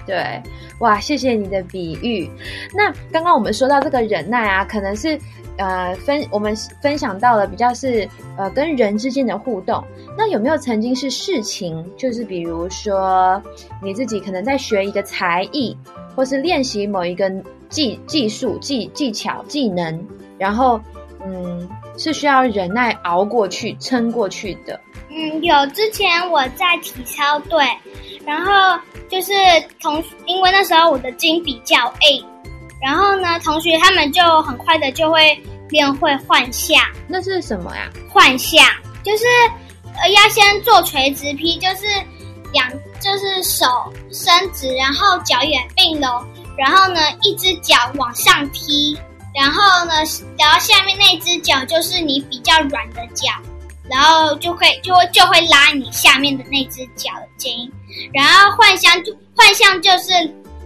[0.07, 0.43] 对，
[0.81, 2.31] 哇，谢谢你的比喻。
[2.75, 5.19] 那刚刚我们说到这个忍耐啊，可能是
[5.59, 9.83] 呃分我们分享到了比较是呃跟人之间的互动。
[10.19, 13.41] 那有没有曾经是事情，就是比如说
[13.83, 15.77] 你自己可能在学一个才艺，
[16.15, 17.31] 或是练习某一个
[17.69, 20.05] 技技术、技技巧、技能，
[20.37, 20.81] 然后
[21.25, 24.79] 嗯是需要忍耐熬过去、撑过去的？
[25.09, 27.65] 嗯，有之前我在体操队，
[28.25, 28.79] 然后
[29.11, 29.33] 就是
[29.81, 32.25] 同，因为那时候我的筋比较硬，
[32.81, 35.37] 然后呢，同学他们就很快的就会
[35.71, 36.81] 练会换向。
[37.09, 37.91] 那是什么呀？
[38.09, 38.65] 换向
[39.03, 39.25] 就是
[40.01, 41.87] 呃要先做垂直劈，就是
[42.53, 42.71] 两
[43.01, 43.67] 就是手
[44.11, 46.25] 伸直，然后脚也并拢，
[46.57, 48.97] 然后呢一只脚往上踢，
[49.35, 49.95] 然后呢
[50.39, 53.33] 然后下面那只脚就是你比较软的脚。
[53.93, 57.71] 然后就会就会就会拉你下面的那只脚的筋，
[58.11, 60.09] 然后幻象就幻象就是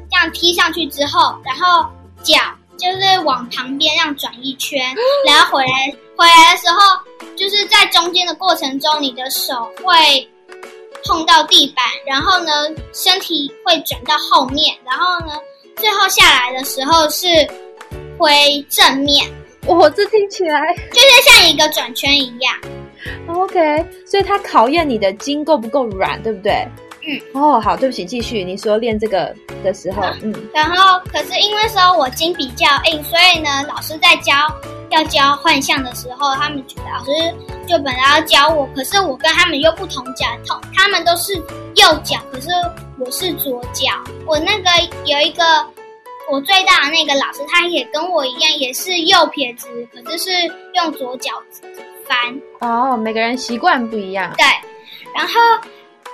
[0.09, 1.91] 这样踢上去之后，然后
[2.23, 2.39] 脚
[2.79, 4.95] 就是往旁边这样转一圈，
[5.27, 10.31] 然后回来回来的时候，就是在中间的过程中，你的手会
[11.05, 12.53] 碰到地板，然后呢
[12.93, 15.33] 身体会转到后面，然后呢
[15.79, 17.27] 最后下来的时候是
[18.17, 19.29] 回正面，
[19.67, 22.55] 我这听起来就是像一个转圈一样。
[23.29, 26.67] OK，所以它考验你的筋够不够软，对不对？
[27.07, 27.21] 嗯。
[27.35, 28.43] 哦，好，对不起，继续。
[28.43, 30.35] 你说练这个的时候，嗯。
[30.53, 34.33] 然后，可是因为说我筋比较硬，所以呢，老师在教
[34.91, 37.35] 要教幻象的时候，他们觉得老师
[37.67, 42.49] 就本来要教我，可是我跟他们又不同脚，同他们都是右脚，可是
[42.99, 43.87] 我是左脚。
[44.27, 44.71] 我那个
[45.05, 45.43] 有一个
[46.29, 50.31] 我最大的那个老师，他也跟我一样，也是右撇子，可是是
[50.75, 51.31] 用左脚。
[52.09, 52.19] 翻
[52.61, 54.33] 哦，每个人习惯不一样。
[54.37, 54.45] 对，
[55.15, 55.33] 然后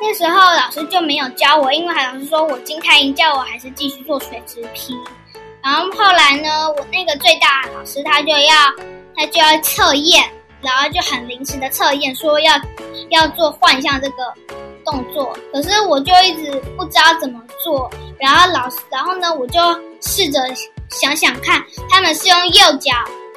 [0.01, 4.95] 那时候老师就没有教我，因为老师说我金太硬，叫我还是继续做垂直劈。
[5.63, 8.55] 然后后来呢，我那个最大的老师他就要
[9.17, 10.25] 他就要测验，
[10.61, 12.55] 然后就很临时的测验，说要
[13.11, 14.35] 要做换向这个
[14.85, 15.37] 动作。
[15.53, 17.89] 可是我就一直不知道怎么做。
[18.19, 19.61] 然后老师，然后呢，我就
[20.01, 20.41] 试着
[20.89, 22.93] 想想看，他们是用右脚。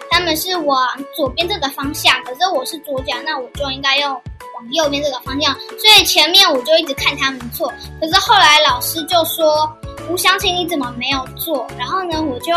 [0.10, 5.54] 他们是往左边这个方向，可是我是左脚，那我就应该用往右边这个方向。
[5.54, 9.70] 所以前面我就一直看他们做，可是后来老师就说
[10.10, 12.54] ：“吴湘琴，你怎么没有做？”然后呢，我就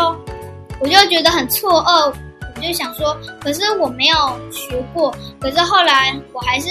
[0.79, 2.13] 我就觉得很错愕，
[2.55, 4.15] 我就想说：“可是我没有
[4.51, 6.69] 学过。”可是后来我还是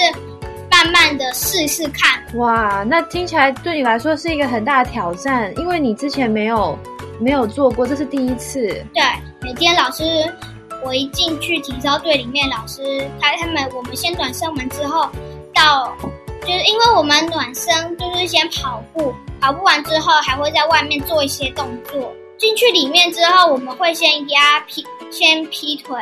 [0.70, 2.22] 慢慢的试试看。
[2.36, 6.78] 哇，那听起来对你来说是一个很大的挑战，因为你之前没有
[7.20, 8.66] 没有做过，这是第一次。
[8.94, 9.02] 对，
[9.42, 10.04] 每天老师。
[10.84, 15.08] 我一进去体操队里面，老师他他们我们先暖身完之后，
[15.52, 15.92] 到
[16.42, 22.12] 就是因为我们暖身就是先跑步，跑步完之后还会在外面做一些动作。
[22.38, 25.96] 进去里面之后，我们会先压劈，先劈腿，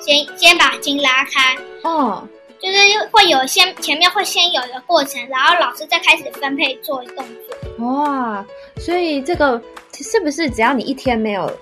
[0.00, 1.54] 先先把筋拉开。
[1.82, 2.26] 哦，
[2.58, 2.78] 就是
[3.10, 7.86] 会有先前面会先有一个过程，然后老师再开始分配做动作。
[7.86, 8.42] 哇，
[8.78, 9.60] 所以这个
[9.92, 11.52] 是不是只要你一天没有？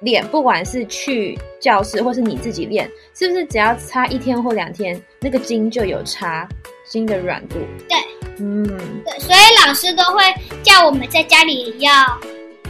[0.00, 6.48] 练，不管是去教室或是你自己练，是不是只要差一天或两天，那个筋就有差，
[6.88, 7.56] 筋的软度？
[7.88, 7.96] 对，
[8.38, 8.66] 嗯，
[9.04, 10.22] 对，所以老师都会
[10.62, 11.92] 叫我们在家里要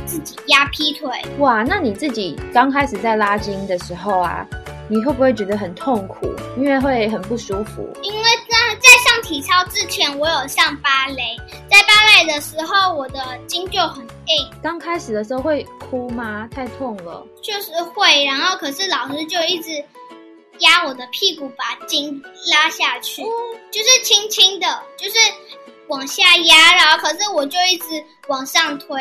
[0.05, 1.09] 自己压劈腿。
[1.39, 4.47] 哇，那你自己刚开始在拉筋的时候啊，
[4.89, 6.35] 你会不会觉得很痛苦？
[6.57, 7.89] 因为会很不舒服？
[8.03, 8.29] 因为
[8.71, 11.37] 在在上体操之前，我有上芭蕾，
[11.71, 14.51] 在芭蕾的时候，我的筋就很硬。
[14.63, 15.67] 刚开始的时候会。
[15.91, 16.49] 哭吗？
[16.55, 17.27] 太痛了。
[17.43, 19.85] 就是会，然后可是老师就一直
[20.61, 23.25] 压我的屁股，把筋拉下去，
[23.73, 25.19] 就是轻轻的，就是
[25.89, 28.97] 往下压，然后可是我就一直往上推，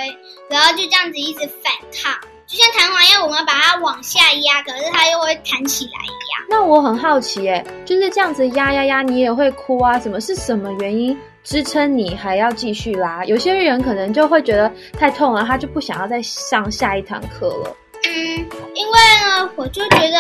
[0.50, 6.48] 然后就这样子一直反抗，就像弹簧要，我们把它往下压，可是它又会弹起来一样。
[6.50, 10.00] 那我很好奇，哎，就是这样子压压压，你也会哭啊？
[10.00, 11.16] 什么是什么原因？
[11.44, 17.76] 支撑你还要继续拉，有些人可能就会觉得太痛了，他就不想要再上下一堂课了。
[18.10, 18.94] 嗯，因为
[19.24, 20.18] 呢，我就觉得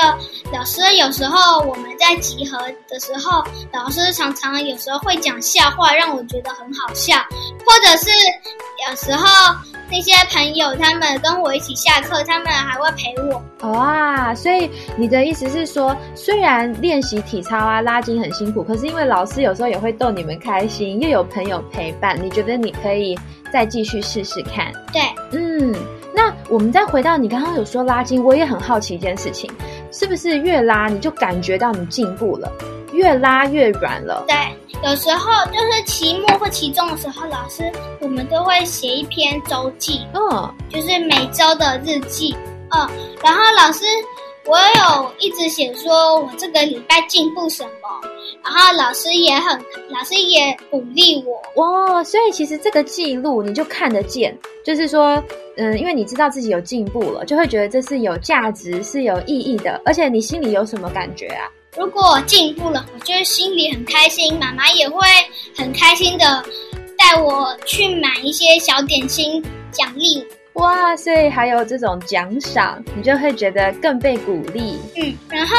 [0.53, 7.17] 老师有时候我们在集合的时候，老师常常有时候会讲笑话，让我觉得很好笑，
[7.65, 8.11] 或者是
[8.87, 9.25] 有时候
[9.89, 13.69] 那些朋友他们跟我一起下课，他们还会陪我。
[13.69, 23.17] 哇，所以你的意思是说，虽然练习体操啊、拉筋很辛苦，可是因为老师有时候也会逗你们开心，又有朋友陪伴，你觉得你可以
[23.51, 24.71] 再继续试试看？
[24.93, 25.73] 对，嗯。
[26.19, 29.49] 那我们再回到你刚刚有说拉筋，我也很好奇一件事情，
[29.89, 32.51] 是不是越拉你就感觉到你进步了，
[32.91, 34.25] 越拉越软了？
[34.27, 34.35] 对，
[34.83, 42.35] 有时候就是期末或期中的时候，老师我们都会写一篇周记，嗯，就是每周的日记。
[42.71, 42.89] 嗯，
[43.23, 43.85] 然后老师
[44.45, 48.09] 我有一直写说我这个礼拜进步什么，
[48.43, 49.59] 然后老师也很，
[49.89, 51.61] 老师也鼓励我。
[51.61, 54.35] 哇，所以其实这个记录你就看得见，
[54.65, 55.21] 就是说，
[55.57, 61.45] 嗯，因为你知道自己有进步了，就会觉得这是有价值、是有意义的，而且你心里有什么感觉啊？
[61.77, 65.05] 如果我进步了，我就会心里很开心，妈妈也会
[65.55, 66.43] 很开心的
[66.97, 70.38] 带我去买一些小点心奖励我。
[70.59, 74.77] 哇，所以还有这种奖赏，你就会觉得更被鼓励。
[74.97, 75.55] 嗯，然后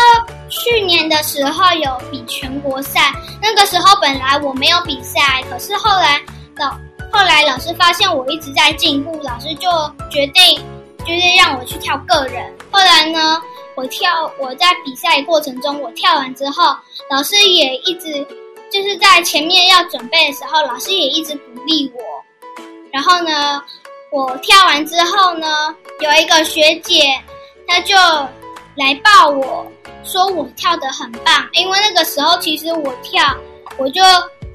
[0.51, 6.21] 去年的时候有比全国赛，那个时候本来我没有比赛，可是后来
[6.57, 6.71] 老
[7.11, 9.71] 后来老师发现我一直在进步，老师就
[10.11, 10.61] 决定
[10.99, 12.45] 就是让我去跳个人。
[12.71, 13.41] 后来呢，
[13.77, 16.77] 我跳我在比赛过程中，我跳完之后，
[17.11, 18.13] 老师也一直
[18.71, 22.01] 就是在前面要准备的时候，老师也一直鼓励我。
[22.93, 23.63] 然后呢，
[24.11, 25.47] 我跳完之后呢，
[26.01, 27.05] 有一个学姐，
[27.67, 27.95] 她就
[28.77, 29.65] 来抱我
[30.03, 33.23] 说我跳得很棒，因为那个时候其实我跳，
[33.79, 34.03] 我就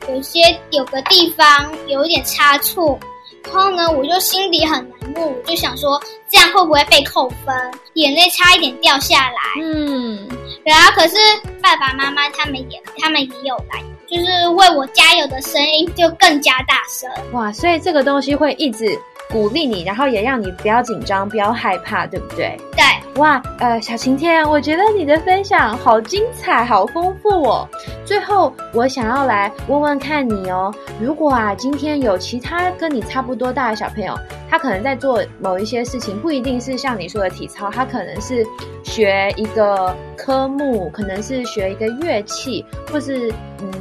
[0.09, 0.41] 有些
[0.71, 2.99] 有个地方有一点差错，
[3.45, 7.55] 然后呢，我就心里很难过，我就想说这样会不会被扣分，
[7.93, 9.61] 眼泪差一点掉下来。
[9.63, 10.27] 嗯，
[10.65, 11.15] 然后可是
[11.61, 17.09] 爸爸妈妈他们也他们也有来，就是为我加油的声音就更加大声。
[17.31, 18.99] 哇，所以这个东西会一直
[19.29, 22.57] 鼓励你，然后也让你不要紧张，不要害怕，对不对？
[22.75, 22.83] 对，
[23.21, 27.67] 哇，呃，小晴天，我觉得你的分享好精彩，好丰富哦。
[28.05, 34.17] 最后，我想要来问问看你哦，如果啊，今天有其他跟你差不多大的小朋友，
[34.49, 38.45] 他可能在做某一些事情，不一定是像你说的体操，他可能是
[38.83, 43.71] 学一个科目，可能是学一个乐器，或是嗯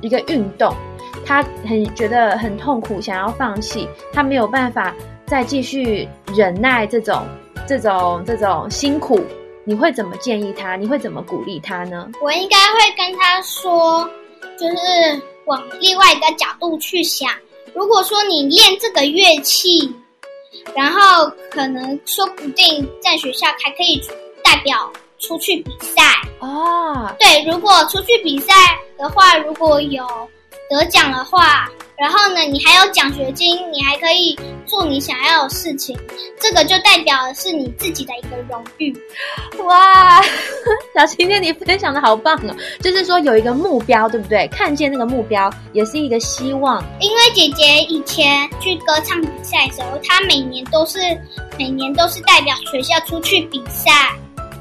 [0.00, 0.74] 一个运动。
[1.24, 4.94] 他很觉得很痛苦，想要放弃，他没有办法
[5.26, 7.26] 再继续忍耐这种、
[7.66, 9.24] 这种、这种辛苦，
[9.64, 10.76] 你会怎么建议他？
[10.76, 12.10] 你会怎么鼓励他呢？
[12.20, 14.08] 我应该会跟他说，
[14.58, 17.30] 就是往另外一个角度去想。
[17.74, 19.92] 如果说你练这个乐器，
[20.76, 24.00] 然后可能说不定在学校还可以
[24.42, 26.02] 代表出去比赛。
[26.38, 28.54] 哦，对，如果出去比赛
[28.96, 30.06] 的话，如果有
[30.70, 34.36] 得奖的话，然后呢，你还有奖学金，你还可以
[34.66, 35.96] 做你想要的事情，
[36.40, 38.92] 这个就代表的是你自己的一个荣誉。
[39.64, 40.22] 哇，
[40.94, 42.56] 小晴天，你分享的好棒哦！
[42.80, 44.48] 就是说有一个目标，对不对？
[44.48, 46.82] 看见那个目标，也是一个希望。
[47.00, 50.98] 因为姐姐以前去歌唱比赛的时候，她每年都是
[51.58, 53.92] 每年都是代表学校出去比赛，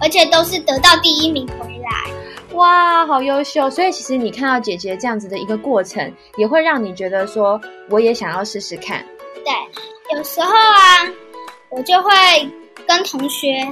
[0.01, 2.22] 而且都是得到第一名回来。
[2.53, 3.69] 哇，好优秀！
[3.69, 9.03] 所以其实你看到姐姐这样子的一个过程，也会让你觉得说，我也想要试试看。
[9.43, 11.09] 对，有时候啊，
[11.69, 12.11] 我就会
[12.87, 13.67] 跟同学，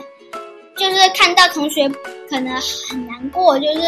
[0.75, 1.87] 就是看到同学
[2.27, 2.53] 可能
[2.89, 3.81] 很难过，就是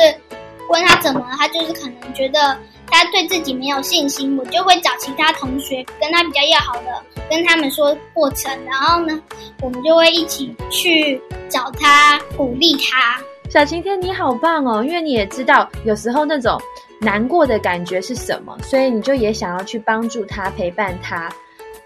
[0.70, 2.56] 问他怎么，他就是可能觉得
[2.92, 9.20] 他对自己没有信心，我就会找其他同学跟他比较要好的，跟他们说过程，然后呢，
[9.62, 11.20] 我们就会一起去
[11.50, 13.20] 找他，鼓励他。
[13.54, 14.84] 小晴天，你好棒哦！
[14.84, 16.60] 因为你也知道，有时候那种
[17.00, 21.30] 难过的感觉是什么，所以你就也想要去帮助他，陪伴他。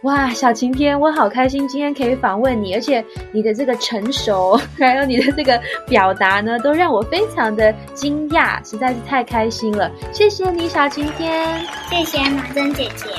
[0.04, 3.04] 哇，小晴天，我好开心今天可以访问你，而且
[3.34, 5.60] 你的这个成熟， 还有你的这个
[5.90, 9.92] 表达呢，都让我非常的惊讶，实在是太开心了。
[10.14, 11.54] 谢谢你，小晴天。
[11.90, 13.10] 谢谢马珍姐姐，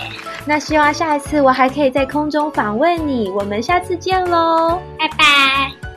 [0.46, 4.80] 那希望下一次我还可以在空中访问你，我们下次见喽。
[4.98, 5.87] 拜拜。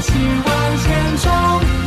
[0.00, 0.12] 一起
[0.46, 1.79] 往前冲，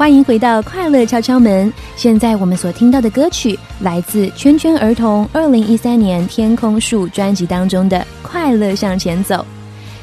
[0.00, 1.70] 欢迎回到快乐敲敲门。
[1.94, 9.34] 现在我们所听到的歌曲来自圈圈儿童二零一三年《天空树》专辑当中的《快乐向前走》。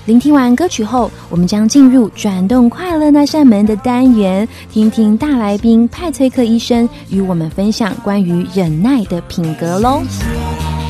[0.06, 10.04] 聆听完歌曲后，我们将进入转动快乐那扇门的单元，听听大来宾派崔克医生与我们分享关于忍耐的品格喽。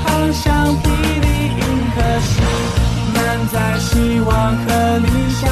[0.04, 0.90] 好像霹
[1.22, 1.62] 雳银
[1.96, 2.42] 河系，
[3.16, 5.08] 满载希望和理
[5.40, 5.50] 想，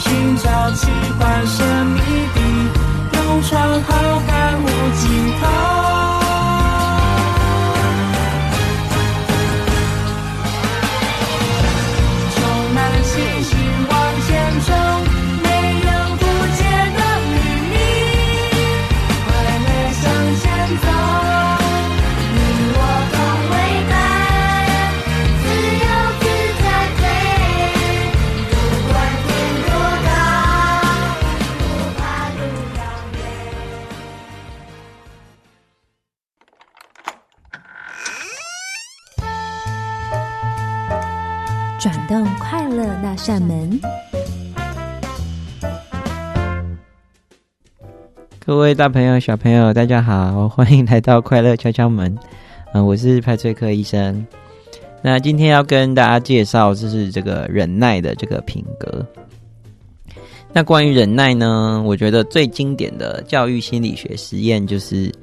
[0.00, 0.88] 寻找奇
[1.20, 2.00] 幻神秘
[2.34, 2.59] 的
[3.40, 4.66] 勇闯浩瀚无
[4.96, 5.89] 尽头。
[42.10, 43.80] 动快乐那扇门。
[48.44, 52.18] 各位大朋友、小朋友，大家好，欢迎来到快乐敲敲门。
[52.74, 54.26] 嗯、我是派翠克医生。
[55.02, 59.06] 那今天要跟大家介绍，就是这个忍耐的这个品格。
[60.52, 65.14] 那关于忍耐呢，我觉得最经典的教育心理学实验就是，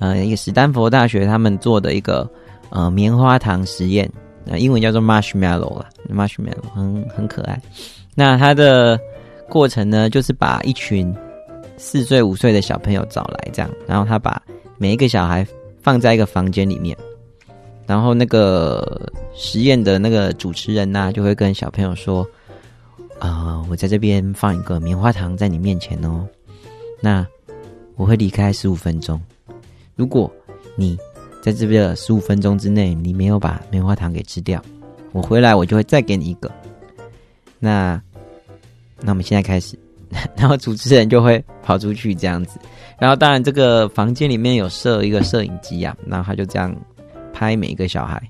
[0.00, 2.28] 呃，一个史丹佛大学他们做的一个
[2.70, 4.10] 呃棉花糖实验，
[4.44, 7.60] 那，英文叫做 marshmallow 啦，marshmallow 很很可爱。
[8.14, 8.98] 那它的
[9.48, 11.14] 过程呢，就是把一群
[11.76, 14.40] 四岁、五岁的小朋友找来，这样，然后他把
[14.78, 15.46] 每一个小孩
[15.80, 16.96] 放在一个房间里面，
[17.86, 22.26] 然后那个实验的那个主持人呢、就会跟小朋友说
[23.18, 26.26] ：“啊、我在这边放一个棉花糖在你面前哦，
[27.00, 27.26] 那
[27.96, 29.20] 我会离开十五分钟。
[29.96, 30.30] 如果
[30.76, 30.96] 你
[31.42, 34.62] 在这边的十五分钟之内你没有把棉花糖给吃掉，
[35.12, 36.50] 我回来我就会再给你一个。
[37.58, 38.00] 那
[39.00, 39.78] 那我们现在开始。
[40.36, 42.60] ”然后主持人就会跑出去这样子，
[42.98, 46.74] 然后当然这个房间里面有设一个摄影机啊，然后他就这样
[47.32, 48.22] 拍每一个小孩。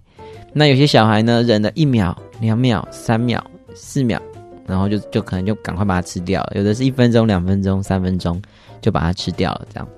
[0.52, 3.44] 那有些小孩呢，忍了一秒、两秒、三秒、
[3.74, 4.22] 四秒，
[4.64, 6.52] 然后就就可能就赶快把它吃掉了。
[6.54, 8.40] 有的是一分钟、两分钟、三分钟
[8.80, 9.66] 就把它吃掉了。
[9.74, 9.88] 这样，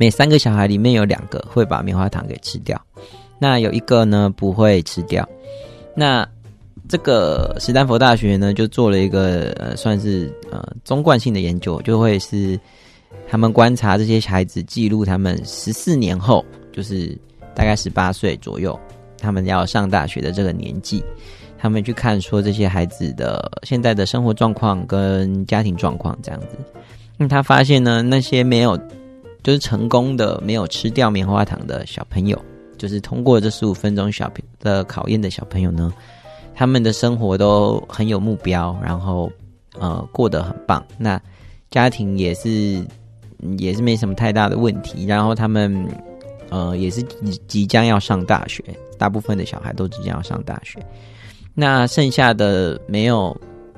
[0.00, 2.80] 每三个小孩里面有两个会把棉花糖给吃掉，
[3.38, 5.28] 那有一个呢不会吃掉。
[5.94, 6.26] 那
[6.88, 12.58] 这个史丹佛大学呢，就做了一个呃，算是呃中贯性的研究，就会是
[13.28, 16.42] 他们观察这些孩子，记录他们十四年后，
[16.72, 17.14] 就是
[17.54, 18.80] 大概十八岁左右，
[19.18, 21.04] 他们要上大学的这个年纪，
[21.58, 26.56] 他们去看说这些孩子的现在的生活状况跟家庭状况这样子。
[27.18, 28.80] 那他发现呢，那些没有
[29.42, 32.40] 就是成功的没有吃掉棉花糖的小朋友，
[32.78, 35.92] 就是通过这十五分钟小的考验的小朋友呢。
[36.54, 39.32] 他们的生活都很有目标，然后
[39.78, 40.84] 呃过得很棒。
[40.98, 41.18] 那
[41.70, 42.84] 家庭也是
[43.56, 45.06] 也是没什么太大的问题。
[45.06, 45.88] 然后他们
[46.50, 47.02] 呃也是
[47.46, 48.62] 即将要上大学，
[48.98, 50.84] 大部分的小孩都即将要上大学。
[51.54, 53.34] 那剩下的没有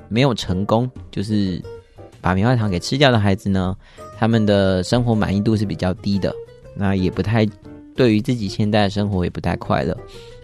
[0.09, 1.63] 没有成功，就是
[2.19, 3.77] 把棉花糖给吃掉的孩子呢，
[4.17, 6.33] 他们的生活满意度是比较低的。
[6.75, 7.45] 那也不太
[7.95, 9.95] 对于自己现在的生活也不太快乐，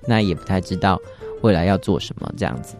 [0.05, 0.99] 那也不太知道。
[1.41, 2.75] 未来要做什么这样子？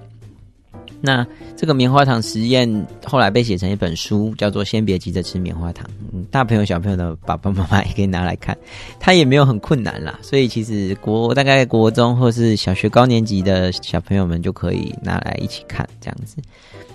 [1.02, 1.26] 那
[1.56, 5.90] 这个棉花糖实验后来被写成一本书，叫做《先别急着吃棉花糖》。
[6.30, 8.58] 大朋友小朋友的爸爸妈妈也可以拿来看，
[9.00, 10.20] 它也没有很困难啦。
[10.22, 16.36] 所以其实国大概国中或是小学高年级的小朋友们就可以拿来一起看这样子。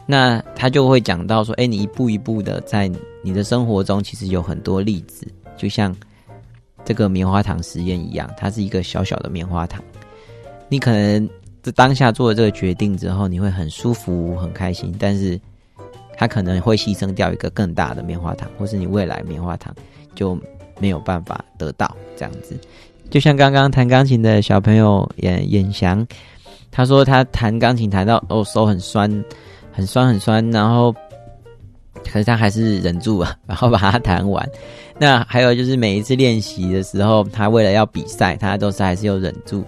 [0.06, 2.90] 那他就会讲到说，哎，你一步一步的在
[3.22, 5.26] 你的生活中，其实有很多例子，
[5.56, 5.94] 就像
[6.84, 9.82] 这个棉花糖实验一样，它是一个小小的棉花糖，
[10.68, 11.28] 你可能。
[11.64, 15.40] 在当下做了这个决定之后，你会很舒服、很开心，但是
[16.14, 19.74] 它可能会牺牲掉一个更大的棉花糖，或是你未来棉花糖
[20.14, 20.38] 就
[20.78, 22.54] 没有办法得到这样子。
[23.08, 26.06] 就像刚刚弹钢琴的小朋友演演翔，
[26.70, 29.10] 他说他弹钢琴弹到哦手很酸、
[29.74, 30.94] 很酸、很酸，然后
[32.10, 34.48] 可是他还是忍住了， 然后把它弹完。
[34.98, 39.62] 那还有就是每一次练习的时候，他为了要比赛，他都是还是有忍住。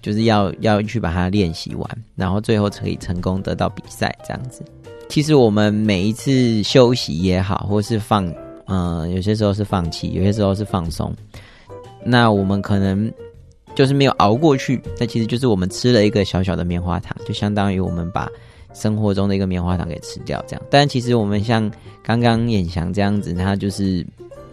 [0.00, 4.62] 就是要要去把它练习完，然后最后可以成功得到比赛这样子。
[5.08, 8.32] 其实我们每一次休息也好，或是放，
[8.68, 11.12] 嗯、有些时候是放弃，有些时候是放松。
[12.04, 13.12] 那我们可能
[13.74, 18.30] 就是没有熬过去，那其实就是我们吃了一个小小的棉花糖，就相当于我们把
[18.78, 20.62] 生活中的一个棉花糖给吃掉这样。
[20.70, 21.70] 但其实我们像
[22.02, 24.06] 刚刚演翔这样子，他就是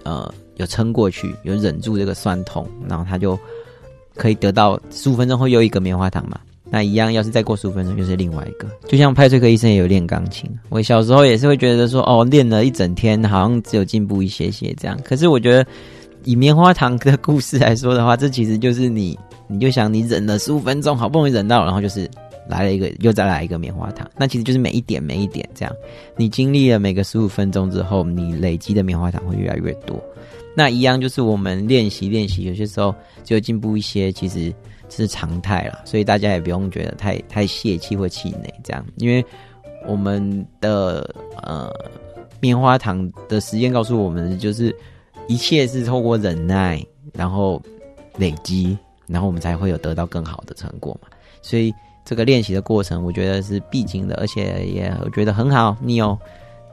[0.03, 3.37] 呃有撑过去，有忍住这个酸痛，然后他就。
[4.17, 6.39] 可以得到十五分钟后又一个棉花糖嘛？
[6.69, 8.65] 那一样，要是再过十五分钟，又是另外一个。
[8.87, 14.97] 就像派翠克医生也有练钢琴，我小时候也是会觉得说，哦，练了一整天，好像只有进步一些些这样。
[15.03, 15.67] 可是我觉得，
[16.23, 19.19] 以棉花糖的故事来说的话，这其实就是你，
[19.49, 22.09] 你就想你忍了十五分钟，好不容易忍到，然后就是
[22.47, 24.09] 来了一个，又再来一个棉花糖。
[24.17, 25.75] 那其实就是每一点每一点这样，
[26.15, 30.01] 你经历了每个十五分钟之后，你累积的棉花糖会越来越多。
[30.57, 34.53] 那一样就是我们练习练习，有些时候只有进步一些，其实
[34.89, 39.23] 是常态啦，所以大家也不用觉得太太泄气或气馁这样，因为
[39.85, 41.69] 我们的呃
[42.39, 44.73] 棉花糖的实验告诉我们，就是
[45.27, 46.81] 一切是透过忍耐，
[47.11, 47.61] 然后
[48.17, 48.77] 累积，
[49.07, 51.09] 然后我们才会有得到更好的成果嘛。
[51.41, 51.73] 所以
[52.05, 56.17] 这个练习的过程，我觉得是必经的，而且也我觉得很好，你有。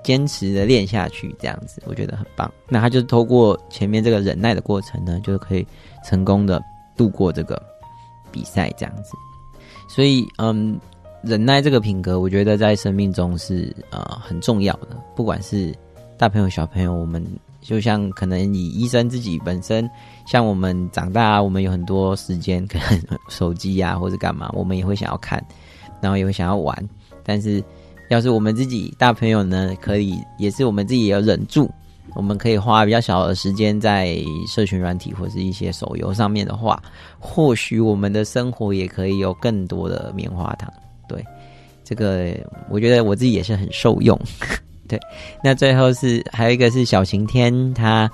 [0.04, 2.52] 坚持的练下去，这样子我觉得很棒。
[2.68, 5.64] 那他就是透过前面这个忍耐的过程呢，就可以
[6.04, 6.60] 成功的
[6.96, 7.62] 度过这个
[8.32, 9.12] 比赛，这样子。
[9.88, 10.76] 所以，嗯，
[11.22, 15.00] 忍耐这个品格，我觉得在生命中是呃很重要的。
[15.14, 15.72] 不管是
[16.18, 17.24] 大朋友小朋友，我们
[17.60, 19.88] 就像可能以医生自己本身，
[20.26, 25.44] 像我们长大，我们有很多时间，可能手机呀、或者干嘛，我们也会想要看，
[26.00, 26.76] 然后也会想要玩。
[27.22, 27.62] 但是
[28.08, 31.70] 要是我们自己大朋友呢，可以也是我们自己也要忍住，
[32.14, 34.16] 我们可以花比较小的时间在
[34.48, 36.82] 社群软体或是一些手游上面的话，
[37.18, 40.72] 或许我们的生活也可以有更多的棉花糖。
[41.08, 41.24] 对，
[41.84, 42.34] 这个
[42.68, 44.18] 我觉得我自己也是很受用。
[44.88, 44.98] 对，
[45.42, 48.10] 那最后是还有一个是小晴天，他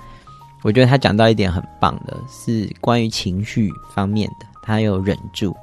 [0.61, 5.55] 我觉得他讲到一点很棒的，是关于情绪方面的，他有忍住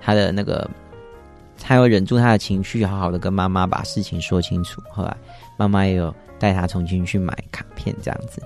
[0.00, 0.68] 他的那个，
[1.60, 4.80] 他有忍住他的情绪，好好的跟妈妈把事情说清楚。
[4.90, 5.16] 后来
[5.56, 8.40] 妈妈也有带他重新去买卡片，这样子。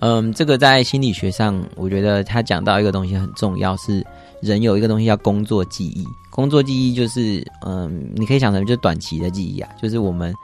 [0.00, 4.04] 嗯，这个在心理学上，我觉得他讲到一个东西很重要，是
[4.40, 6.04] 人有一个东西叫工作记忆。
[6.28, 10.34] 工作记忆就是，嗯，你可以想成就是短期的记忆啊，就是我们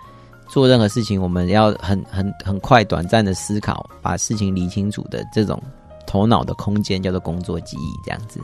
[0.48, 5.62] 做任何事情，我们要很很很快、短暂的思考，把事情理清楚的这种
[6.06, 8.40] 头脑的空间叫做工作记忆，这样子。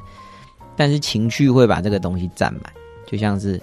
[0.76, 2.64] 但是情绪会把这个东西占满，
[3.07, 3.61] 就像是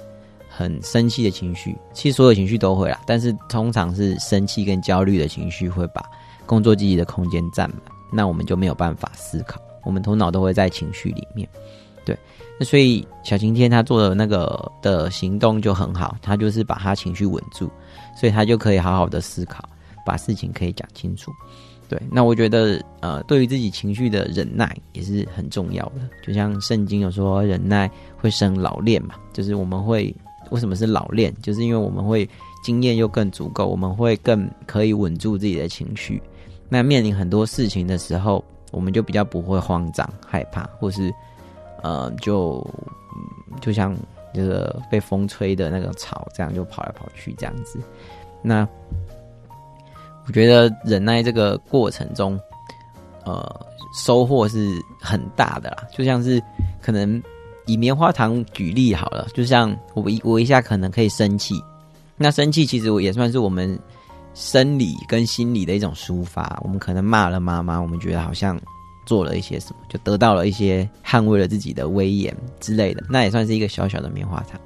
[0.50, 6.04] 很生气的情绪，其实所有情绪都会啦，但是通常是生气跟焦虑的情绪会把
[6.46, 7.80] 工作记忆的空间占满，
[8.12, 11.48] 那我们就没有办法思考，我们头脑都会在情绪里面。
[12.04, 12.18] 对，
[12.60, 17.70] 那所以小晴天他做的那个的行动就很好，他就是把他情绪稳住，
[18.16, 19.64] 所以他就可以好好的思考，
[20.06, 21.32] 把事情可以讲清楚。
[21.88, 26.10] 对，那我觉得呃，对于自己情绪的忍耐也是很重要的。
[26.26, 30.16] 就像圣经有说，忍耐会生老练嘛，就是我们会
[30.52, 32.28] 为什么是老练，就是因为我们会
[32.64, 36.22] 经验又更足够，我们会更可以稳住自己的情绪。
[36.70, 38.41] 那面临很多事情的时候，
[38.72, 41.14] 我们就比较不会慌张、害怕，或是
[41.82, 42.66] 呃，就
[43.60, 43.96] 就像
[44.34, 47.80] 这个被风吹的那个草，这样就跑来跑去这样子。
[48.42, 48.68] 那
[50.28, 52.40] 我觉得忍耐这个过程中，
[53.26, 53.66] 呃，
[53.98, 55.88] 收获是很大的啦。
[55.92, 56.42] 就像是
[56.82, 57.22] 可能
[57.66, 61.56] 以棉花糖举例好了，就像我一我一下可能可以生气，
[62.18, 63.78] 那生气其实我也算是我们
[64.34, 66.58] 生理跟心理的一种抒发。
[66.64, 68.60] 我们可能骂了妈妈，我们觉得好像
[69.06, 74.60] 做了一些什么，就得到了一些捍卫了自己的威严之类的，那也算是一个小小的棉花糖。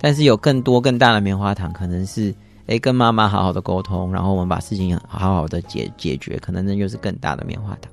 [0.00, 2.34] 但是有更多更大的棉花糖，可能是
[2.66, 7.90] 诶跟妈妈好好的沟通，然后我们把事情好好的解解决，可能那就是更大的棉花糖。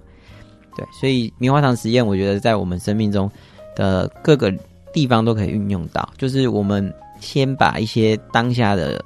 [0.76, 3.30] 对，所以棉花糖实验，我觉得在我们生命中
[3.76, 4.52] 的各个
[4.92, 6.08] 地方都可以运用到。
[6.18, 9.04] 就是我们先把一些当下的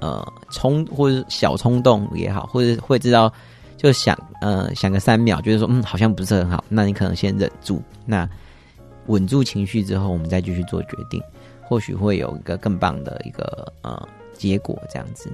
[0.00, 3.32] 呃冲或者小冲动也好，或者会知道
[3.82, 8.28] 就想呃想个三秒，就是说嗯好像不是很好，那你可能先忍住，那
[9.06, 11.18] 稳住情绪之后，我们再继续做决定，
[11.62, 15.32] 或许会有一个更棒的一个呃结果这样子。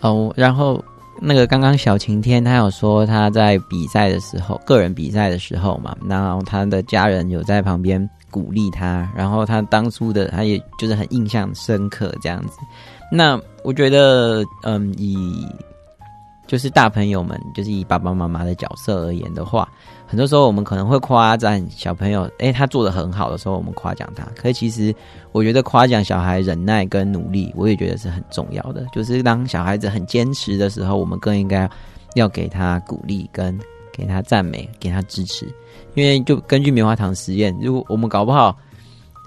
[0.00, 0.82] 哦，然后
[1.20, 12.58] 那个刚刚小晴天他有说他在比赛的时候，个人比赛的时候嘛，然后他的家人有在旁边鼓励他，然后他当初的他也就是很印象深刻这样子。
[13.10, 15.44] 那我觉得，嗯，以
[16.50, 19.68] 就是大朋友们，就是以爸爸妈妈的角色而言的话，
[20.04, 24.24] 很多时候我们可能会夸赞小朋友，诶，他做的很好的时候，我们夸奖他。
[24.34, 24.92] 可是其实
[25.30, 28.84] 我觉得夸奖小孩忍耐跟努力，我也觉得是很重要的。
[28.92, 31.70] 就是当小孩子很坚持的时候，我们更应该
[32.16, 33.56] 要给他鼓励，跟
[33.92, 35.46] 给他赞美，给他支持。
[35.94, 38.56] 因为就根据棉花糖实验，如果我们搞不好。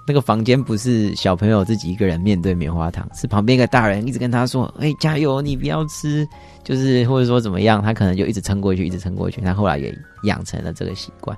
[0.06, 6.26] 那个房间不是小朋友自己一个人面对棉花糖，是旁边一个大人一直跟他说：“哎、加油，你不要吃。”
[6.62, 9.40] 就是或者说怎么样，他可能就一直撑过去，一直撑过去。
[9.40, 9.94] 他后来也
[10.24, 11.36] 养成了这个习惯，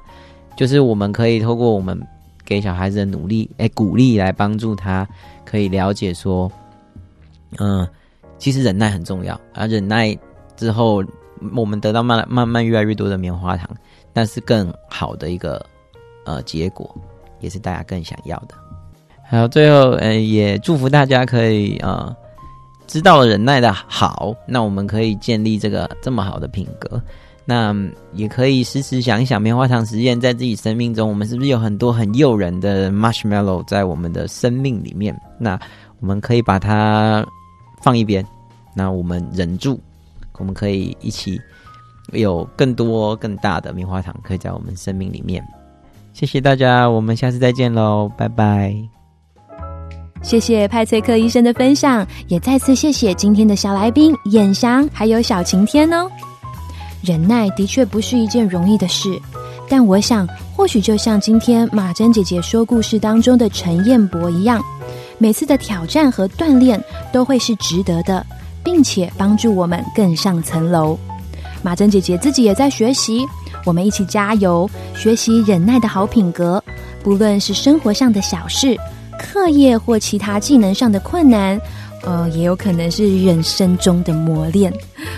[0.57, 2.01] 就是我们可以透过我们
[2.45, 5.07] 给小孩子的努力，哎、鼓励来帮助他，
[5.45, 6.51] 可以了解说，
[7.59, 7.87] 嗯，
[8.39, 10.17] 其实忍耐很重要，而忍耐
[10.57, 11.05] 之后，
[11.57, 13.69] 我们得到慢慢慢越来越多的棉花糖，
[14.13, 15.65] 但是更好的一个
[16.25, 16.93] 呃结果。
[17.47, 18.55] 也是大家更想要的。
[19.23, 22.15] 还有，最后呃，也祝福大家可以呃
[22.89, 27.01] 知道了忍耐的好，那我们可以建立这个这么好的品格。
[27.45, 27.73] 那
[28.13, 35.17] 也可以时时想一想，棉花糖实验在自己生命中，我们是不是有很多很诱人的 marshmallow 在我们的生命里面？
[35.39, 35.57] 那
[36.01, 37.25] 我们可以把它
[37.81, 38.27] 放一边，
[38.75, 39.81] 那我们忍住，
[40.39, 41.41] 我们可以一起
[42.13, 45.41] 有更多更大的棉花糖，可以在我们生命里面。
[46.19, 48.75] 谢谢大家，我们下次再见喽，拜拜。
[50.23, 56.11] 谢谢派翠克医生的分享，也再次谢谢今天的小来宾眼翔还有小晴天哦。
[57.03, 59.21] 忍耐的确不是一件容易的事，
[59.69, 64.59] 但我想，或许就像今天马珍姐姐说故事当中的陈彦博一样，
[65.19, 68.25] 每次的挑战和锻炼都会是值得的，
[68.65, 70.99] 并且帮助我们更上层楼。
[71.63, 73.27] 马珍姐姐自己也在学习，
[73.67, 76.63] 我们一起加油，学习忍耐的好品格。
[77.03, 78.77] 不论是生活上的小事、
[79.19, 81.61] 课业或其他技能上的困难，
[82.05, 84.73] 呃，也有可能是人生中的磨练。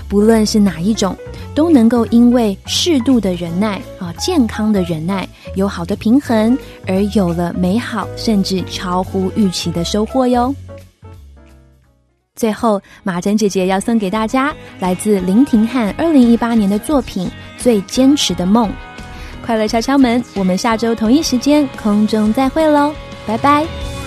[0.08, 1.14] 不论是哪一种，
[1.54, 10.54] 都能够因为适度的忍耐啊，健康的忍耐，有好的平衡，而有了美好甚至超乎预期的收获哟。
[12.38, 17.26] 最后，马珍姐姐要送给大家来自林廷汉二零一八年的作品
[17.62, 18.68] 《最坚持的梦》。
[19.44, 22.94] 快乐敲敲门，我们下周同一时间空中再会喽，
[23.26, 23.97] 拜拜。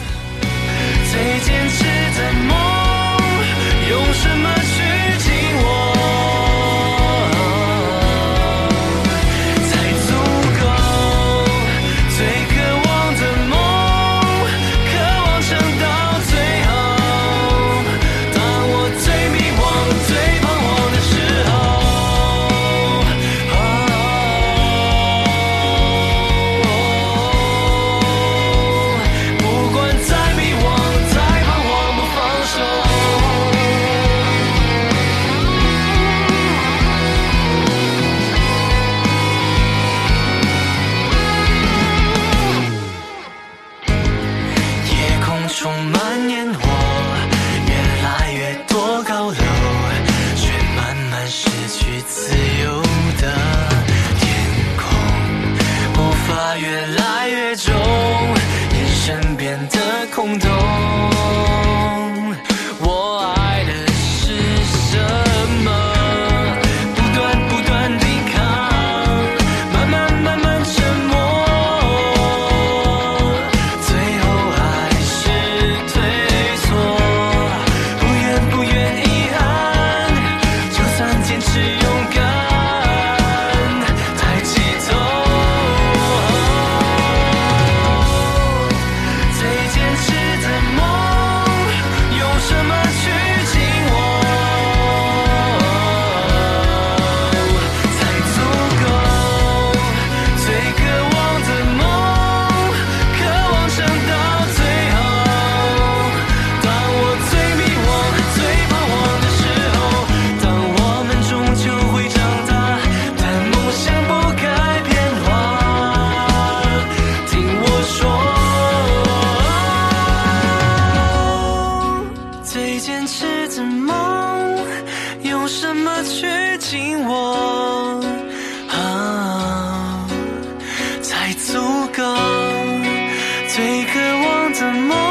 [134.53, 135.10] 怎么